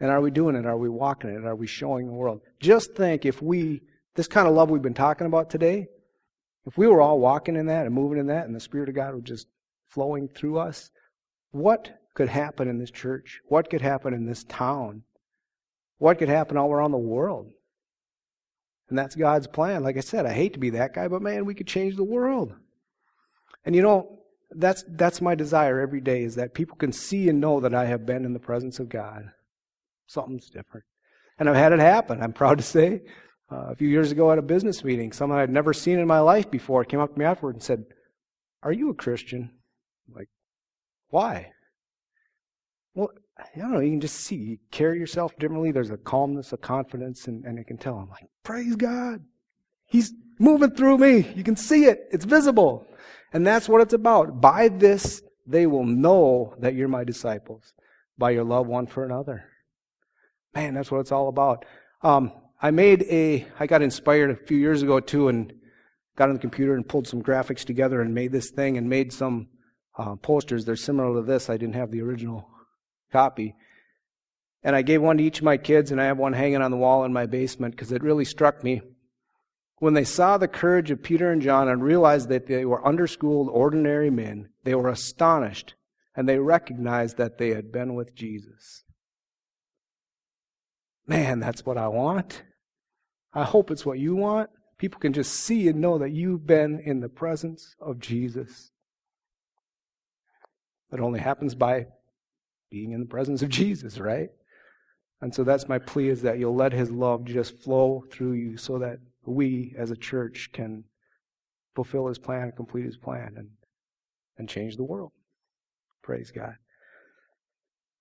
And 0.00 0.10
are 0.10 0.20
we 0.20 0.30
doing 0.30 0.54
it? 0.54 0.66
Are 0.66 0.76
we 0.76 0.88
walking 0.88 1.30
it? 1.30 1.44
Are 1.44 1.56
we 1.56 1.66
showing 1.66 2.06
the 2.06 2.12
world? 2.12 2.40
Just 2.60 2.94
think 2.94 3.26
if 3.26 3.42
we, 3.42 3.82
this 4.14 4.28
kind 4.28 4.46
of 4.46 4.54
love 4.54 4.70
we've 4.70 4.82
been 4.82 4.94
talking 4.94 5.26
about 5.26 5.50
today, 5.50 5.88
if 6.66 6.78
we 6.78 6.86
were 6.86 7.00
all 7.00 7.18
walking 7.18 7.56
in 7.56 7.66
that 7.66 7.86
and 7.86 7.94
moving 7.94 8.18
in 8.18 8.26
that 8.28 8.46
and 8.46 8.54
the 8.54 8.60
Spirit 8.60 8.88
of 8.88 8.94
God 8.94 9.14
was 9.14 9.24
just 9.24 9.46
flowing 9.88 10.28
through 10.28 10.58
us, 10.58 10.90
what 11.50 11.98
could 12.14 12.28
happen 12.28 12.68
in 12.68 12.78
this 12.78 12.90
church? 12.90 13.40
What 13.46 13.70
could 13.70 13.80
happen 13.80 14.14
in 14.14 14.26
this 14.26 14.44
town? 14.44 15.02
What 15.98 16.18
could 16.18 16.28
happen 16.28 16.56
all 16.56 16.70
around 16.70 16.92
the 16.92 16.98
world? 16.98 17.50
And 18.88 18.98
that's 18.98 19.16
God's 19.16 19.46
plan. 19.46 19.82
Like 19.82 19.96
I 19.96 20.00
said, 20.00 20.26
I 20.26 20.32
hate 20.32 20.54
to 20.54 20.58
be 20.58 20.70
that 20.70 20.94
guy, 20.94 21.08
but 21.08 21.22
man, 21.22 21.44
we 21.44 21.54
could 21.54 21.66
change 21.66 21.96
the 21.96 22.04
world. 22.04 22.54
And 23.64 23.74
you 23.74 23.82
know, 23.82 24.17
that's 24.50 24.84
that's 24.88 25.20
my 25.20 25.34
desire 25.34 25.80
every 25.80 26.00
day 26.00 26.22
is 26.22 26.34
that 26.36 26.54
people 26.54 26.76
can 26.76 26.92
see 26.92 27.28
and 27.28 27.40
know 27.40 27.60
that 27.60 27.74
I 27.74 27.84
have 27.86 28.06
been 28.06 28.24
in 28.24 28.32
the 28.32 28.38
presence 28.38 28.78
of 28.78 28.88
God. 28.88 29.30
Something's 30.06 30.48
different. 30.48 30.86
And 31.38 31.48
I've 31.48 31.56
had 31.56 31.72
it 31.72 31.80
happen. 31.80 32.22
I'm 32.22 32.32
proud 32.44 32.58
to 32.58 32.64
say. 32.64 33.02
Uh, 33.50 33.68
a 33.70 33.74
few 33.74 33.88
years 33.88 34.12
ago 34.12 34.30
at 34.30 34.36
a 34.36 34.42
business 34.42 34.84
meeting, 34.84 35.10
someone 35.10 35.38
I'd 35.38 35.48
never 35.48 35.72
seen 35.72 35.98
in 35.98 36.06
my 36.06 36.20
life 36.20 36.50
before 36.50 36.84
came 36.84 37.00
up 37.00 37.14
to 37.14 37.18
me 37.18 37.24
afterward 37.24 37.54
and 37.54 37.62
said, 37.62 37.86
Are 38.62 38.72
you 38.72 38.90
a 38.90 38.94
Christian? 38.94 39.50
I'm 40.06 40.14
like, 40.14 40.28
why? 41.10 41.52
Well, 42.94 43.10
I 43.38 43.58
don't 43.58 43.72
know. 43.72 43.80
You 43.80 43.90
can 43.90 44.00
just 44.00 44.16
see. 44.16 44.36
You 44.36 44.58
carry 44.70 44.98
yourself 44.98 45.38
differently. 45.38 45.70
There's 45.70 45.90
a 45.90 45.96
calmness, 45.96 46.52
a 46.52 46.56
confidence, 46.56 47.26
and, 47.26 47.44
and 47.44 47.56
you 47.56 47.64
can 47.64 47.78
tell. 47.78 47.96
I'm 47.96 48.10
like, 48.10 48.28
praise 48.42 48.76
God. 48.76 49.24
He's 49.86 50.12
moving 50.38 50.72
through 50.72 50.98
me. 50.98 51.32
You 51.34 51.44
can 51.44 51.56
see 51.56 51.86
it. 51.86 52.08
It's 52.10 52.24
visible. 52.24 52.86
And 53.32 53.46
that's 53.46 53.68
what 53.68 53.80
it's 53.80 53.94
about. 53.94 54.40
By 54.40 54.68
this, 54.68 55.22
they 55.46 55.66
will 55.66 55.84
know 55.84 56.54
that 56.58 56.74
you're 56.74 56.88
my 56.88 57.04
disciples, 57.04 57.74
by 58.16 58.30
your 58.30 58.44
love 58.44 58.66
one 58.66 58.86
for 58.86 59.04
another. 59.04 59.44
Man, 60.54 60.74
that's 60.74 60.90
what 60.90 61.00
it's 61.00 61.12
all 61.12 61.28
about. 61.28 61.64
Um, 62.02 62.32
I 62.60 62.70
made 62.70 63.02
a, 63.04 63.46
I 63.60 63.66
got 63.66 63.82
inspired 63.82 64.30
a 64.30 64.36
few 64.36 64.56
years 64.56 64.82
ago 64.82 65.00
too, 65.00 65.28
and 65.28 65.52
got 66.16 66.28
on 66.28 66.34
the 66.34 66.40
computer 66.40 66.74
and 66.74 66.88
pulled 66.88 67.06
some 67.06 67.22
graphics 67.22 67.64
together 67.64 68.00
and 68.00 68.12
made 68.12 68.32
this 68.32 68.50
thing 68.50 68.76
and 68.76 68.88
made 68.88 69.12
some 69.12 69.48
uh, 69.96 70.16
posters. 70.16 70.64
They're 70.64 70.76
similar 70.76 71.14
to 71.20 71.26
this. 71.26 71.48
I 71.48 71.56
didn't 71.56 71.76
have 71.76 71.92
the 71.92 72.02
original 72.02 72.48
copy. 73.12 73.54
And 74.64 74.74
I 74.74 74.82
gave 74.82 75.00
one 75.00 75.18
to 75.18 75.22
each 75.22 75.38
of 75.38 75.44
my 75.44 75.56
kids, 75.56 75.92
and 75.92 76.00
I 76.00 76.06
have 76.06 76.18
one 76.18 76.32
hanging 76.32 76.60
on 76.60 76.72
the 76.72 76.76
wall 76.76 77.04
in 77.04 77.12
my 77.12 77.26
basement 77.26 77.76
because 77.76 77.92
it 77.92 78.02
really 78.02 78.24
struck 78.24 78.64
me. 78.64 78.82
When 79.80 79.94
they 79.94 80.04
saw 80.04 80.38
the 80.38 80.48
courage 80.48 80.90
of 80.90 81.02
Peter 81.02 81.30
and 81.30 81.40
John 81.40 81.68
and 81.68 81.82
realized 81.82 82.28
that 82.28 82.46
they 82.46 82.64
were 82.64 82.82
underschooled, 82.82 83.48
ordinary 83.48 84.10
men, 84.10 84.48
they 84.64 84.74
were 84.74 84.88
astonished 84.88 85.74
and 86.16 86.28
they 86.28 86.38
recognized 86.38 87.16
that 87.18 87.38
they 87.38 87.50
had 87.50 87.70
been 87.70 87.94
with 87.94 88.14
Jesus. 88.14 88.82
Man, 91.06 91.38
that's 91.38 91.64
what 91.64 91.78
I 91.78 91.88
want. 91.88 92.42
I 93.32 93.44
hope 93.44 93.70
it's 93.70 93.86
what 93.86 93.98
you 93.98 94.16
want. 94.16 94.50
People 94.78 95.00
can 95.00 95.12
just 95.12 95.32
see 95.32 95.68
and 95.68 95.80
know 95.80 95.98
that 95.98 96.10
you've 96.10 96.46
been 96.46 96.80
in 96.80 97.00
the 97.00 97.08
presence 97.08 97.76
of 97.80 97.98
Jesus. 97.98 98.72
It 100.92 101.00
only 101.00 101.20
happens 101.20 101.54
by 101.54 101.86
being 102.70 102.92
in 102.92 103.00
the 103.00 103.06
presence 103.06 103.42
of 103.42 103.48
Jesus, 103.48 103.98
right? 103.98 104.30
And 105.20 105.34
so 105.34 105.44
that's 105.44 105.68
my 105.68 105.78
plea 105.78 106.08
is 106.08 106.22
that 106.22 106.38
you'll 106.38 106.54
let 106.54 106.72
his 106.72 106.90
love 106.90 107.24
just 107.24 107.58
flow 107.58 108.04
through 108.10 108.32
you 108.32 108.56
so 108.56 108.78
that 108.78 108.98
we 109.30 109.74
as 109.78 109.90
a 109.90 109.96
church 109.96 110.50
can 110.52 110.84
fulfill 111.74 112.06
his 112.06 112.18
plan 112.18 112.44
and 112.44 112.56
complete 112.56 112.84
his 112.84 112.96
plan 112.96 113.34
and, 113.36 113.48
and 114.36 114.48
change 114.48 114.76
the 114.76 114.84
world. 114.84 115.12
Praise 116.02 116.30
God. 116.30 116.54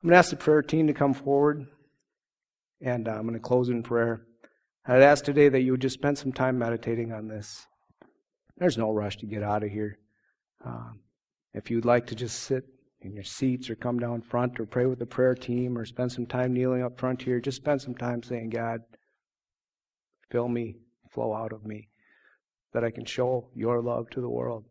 I'm 0.04 0.10
going 0.10 0.14
to 0.14 0.18
ask 0.18 0.30
the 0.30 0.36
prayer 0.36 0.62
team 0.62 0.88
to 0.88 0.94
come 0.94 1.14
forward, 1.14 1.68
and 2.82 3.08
uh, 3.08 3.12
I'm 3.12 3.24
going 3.24 3.34
to 3.34 3.40
close 3.40 3.70
in 3.70 3.84
prayer. 3.84 4.22
I'd 4.86 5.02
ask 5.02 5.24
today 5.24 5.50
that 5.50 5.62
you 5.62 5.72
would 5.72 5.82
just 5.82 5.96
spend 5.96 6.18
some 6.18 6.32
time 6.32 6.58
meditating 6.58 7.12
on 7.12 7.28
this. 7.28 7.66
There's 8.58 8.78
no 8.78 8.92
rush 8.92 9.18
to 9.18 9.26
get 9.26 9.44
out 9.44 9.64
of 9.64 9.70
here. 9.70 10.00
Um, 10.64 11.02
if 11.54 11.70
you'd 11.70 11.86
like 11.86 12.08
to 12.08 12.16
just 12.16 12.44
sit 12.44 12.64
in 13.02 13.14
your 13.14 13.24
seats 13.24 13.70
or 13.70 13.76
come 13.76 14.00
down 14.00 14.22
front 14.22 14.60
or 14.60 14.66
pray 14.66 14.86
with 14.86 15.00
the 15.00 15.06
prayer 15.06 15.36
team 15.36 15.78
or 15.78 15.86
spend 15.86 16.12
some 16.12 16.26
time 16.26 16.54
kneeling 16.54 16.84
up 16.84 17.00
front 17.00 17.22
here. 17.22 17.40
Just 17.40 17.58
spend 17.58 17.82
some 17.82 17.96
time 17.96 18.24
saying, 18.24 18.50
God, 18.50 18.82
fill 20.32 20.48
me, 20.48 20.76
flow 21.08 21.34
out 21.34 21.54
of 21.54 21.66
me, 21.66 21.90
that 22.74 22.84
I 22.84 22.92
can 22.92 23.06
show 23.06 23.50
your 23.56 23.82
love 23.82 24.10
to 24.12 24.22
the 24.22 24.30
world. 24.30 24.66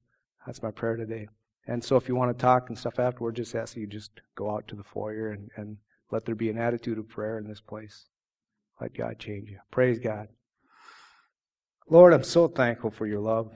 That's 0.44 0.62
my 0.62 0.70
prayer 0.70 0.96
today. 0.96 1.28
And 1.66 1.82
so 1.82 1.96
if 1.96 2.08
you 2.08 2.14
want 2.14 2.36
to 2.36 2.40
talk 2.40 2.68
and 2.68 2.78
stuff 2.78 2.98
afterward, 2.98 3.36
just 3.36 3.54
ask 3.54 3.76
you 3.76 3.86
just 3.86 4.12
go 4.36 4.50
out 4.50 4.68
to 4.68 4.76
the 4.76 4.84
foyer 4.84 5.30
and, 5.30 5.50
and 5.56 5.78
let 6.12 6.24
there 6.24 6.36
be 6.36 6.50
an 6.50 6.58
attitude 6.58 6.98
of 6.98 7.08
prayer 7.08 7.38
in 7.38 7.48
this 7.48 7.60
place. 7.60 8.06
Let 8.80 8.96
God 8.96 9.18
change 9.18 9.50
you. 9.50 9.58
Praise 9.70 9.98
God. 9.98 10.28
Lord, 11.88 12.12
I'm 12.12 12.24
so 12.24 12.46
thankful 12.48 12.90
for 12.90 13.06
your 13.06 13.20
love, 13.20 13.50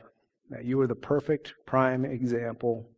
that 0.50 0.64
you 0.64 0.80
are 0.80 0.86
the 0.86 0.94
perfect 0.94 1.54
prime 1.66 2.04
example 2.04 2.90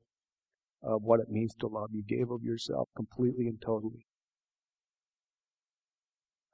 of 0.83 1.03
what 1.03 1.21
it 1.21 1.31
means 1.31 1.55
to 1.61 1.66
love. 1.66 1.90
You 1.92 2.03
gave 2.03 2.31
of 2.31 2.42
yourself 2.42 2.88
completely 2.97 3.47
and 3.47 3.61
totally. 3.61 4.07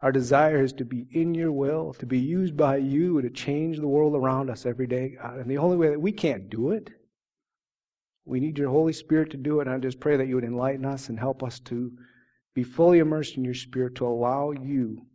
Our 0.00 0.12
desire 0.12 0.62
is 0.62 0.72
to 0.74 0.84
be 0.84 1.06
in 1.10 1.34
your 1.34 1.50
will, 1.50 1.92
to 1.94 2.06
be 2.06 2.20
used 2.20 2.56
by 2.56 2.76
you 2.76 3.20
to 3.20 3.30
change 3.30 3.78
the 3.78 3.88
world 3.88 4.14
around 4.14 4.48
us 4.48 4.64
every 4.64 4.86
day, 4.86 5.16
God. 5.20 5.38
And 5.38 5.50
the 5.50 5.58
only 5.58 5.76
way 5.76 5.88
that 5.88 6.00
we 6.00 6.12
can't 6.12 6.48
do 6.48 6.70
it, 6.70 6.90
we 8.24 8.38
need 8.38 8.58
your 8.58 8.70
Holy 8.70 8.92
Spirit 8.92 9.30
to 9.30 9.36
do 9.36 9.58
it. 9.58 9.66
And 9.66 9.74
I 9.74 9.78
just 9.78 9.98
pray 9.98 10.16
that 10.16 10.28
you 10.28 10.36
would 10.36 10.44
enlighten 10.44 10.84
us 10.84 11.08
and 11.08 11.18
help 11.18 11.42
us 11.42 11.58
to 11.60 11.90
be 12.54 12.62
fully 12.62 13.00
immersed 13.00 13.36
in 13.36 13.44
your 13.44 13.54
Spirit 13.54 13.96
to 13.96 14.06
allow 14.06 14.52
you 14.52 15.06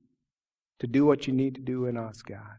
to 0.80 0.88
do 0.88 1.06
what 1.06 1.28
you 1.28 1.34
need 1.34 1.56
to 1.56 1.62
do 1.62 1.86
in 1.86 1.96
us, 1.96 2.22
God, 2.22 2.58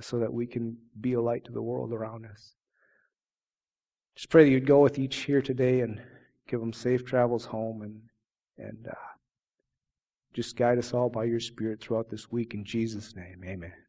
so 0.00 0.18
that 0.18 0.32
we 0.32 0.46
can 0.46 0.76
be 1.00 1.14
a 1.14 1.20
light 1.20 1.44
to 1.46 1.52
the 1.52 1.62
world 1.62 1.94
around 1.94 2.26
us. 2.26 2.52
Just 4.16 4.28
pray 4.28 4.44
that 4.44 4.50
you'd 4.50 4.66
go 4.66 4.80
with 4.80 4.98
each 4.98 5.16
here 5.16 5.40
today 5.40 5.80
and 5.80 6.02
give 6.46 6.60
them 6.60 6.74
safe 6.74 7.06
travels 7.06 7.46
home 7.46 7.82
and, 7.82 8.00
and 8.58 8.88
uh, 8.88 8.94
just 10.38 10.54
guide 10.54 10.78
us 10.78 10.94
all 10.94 11.08
by 11.08 11.24
your 11.24 11.40
Spirit 11.40 11.80
throughout 11.80 12.08
this 12.10 12.30
week. 12.30 12.54
In 12.54 12.64
Jesus' 12.64 13.16
name, 13.16 13.42
amen. 13.44 13.87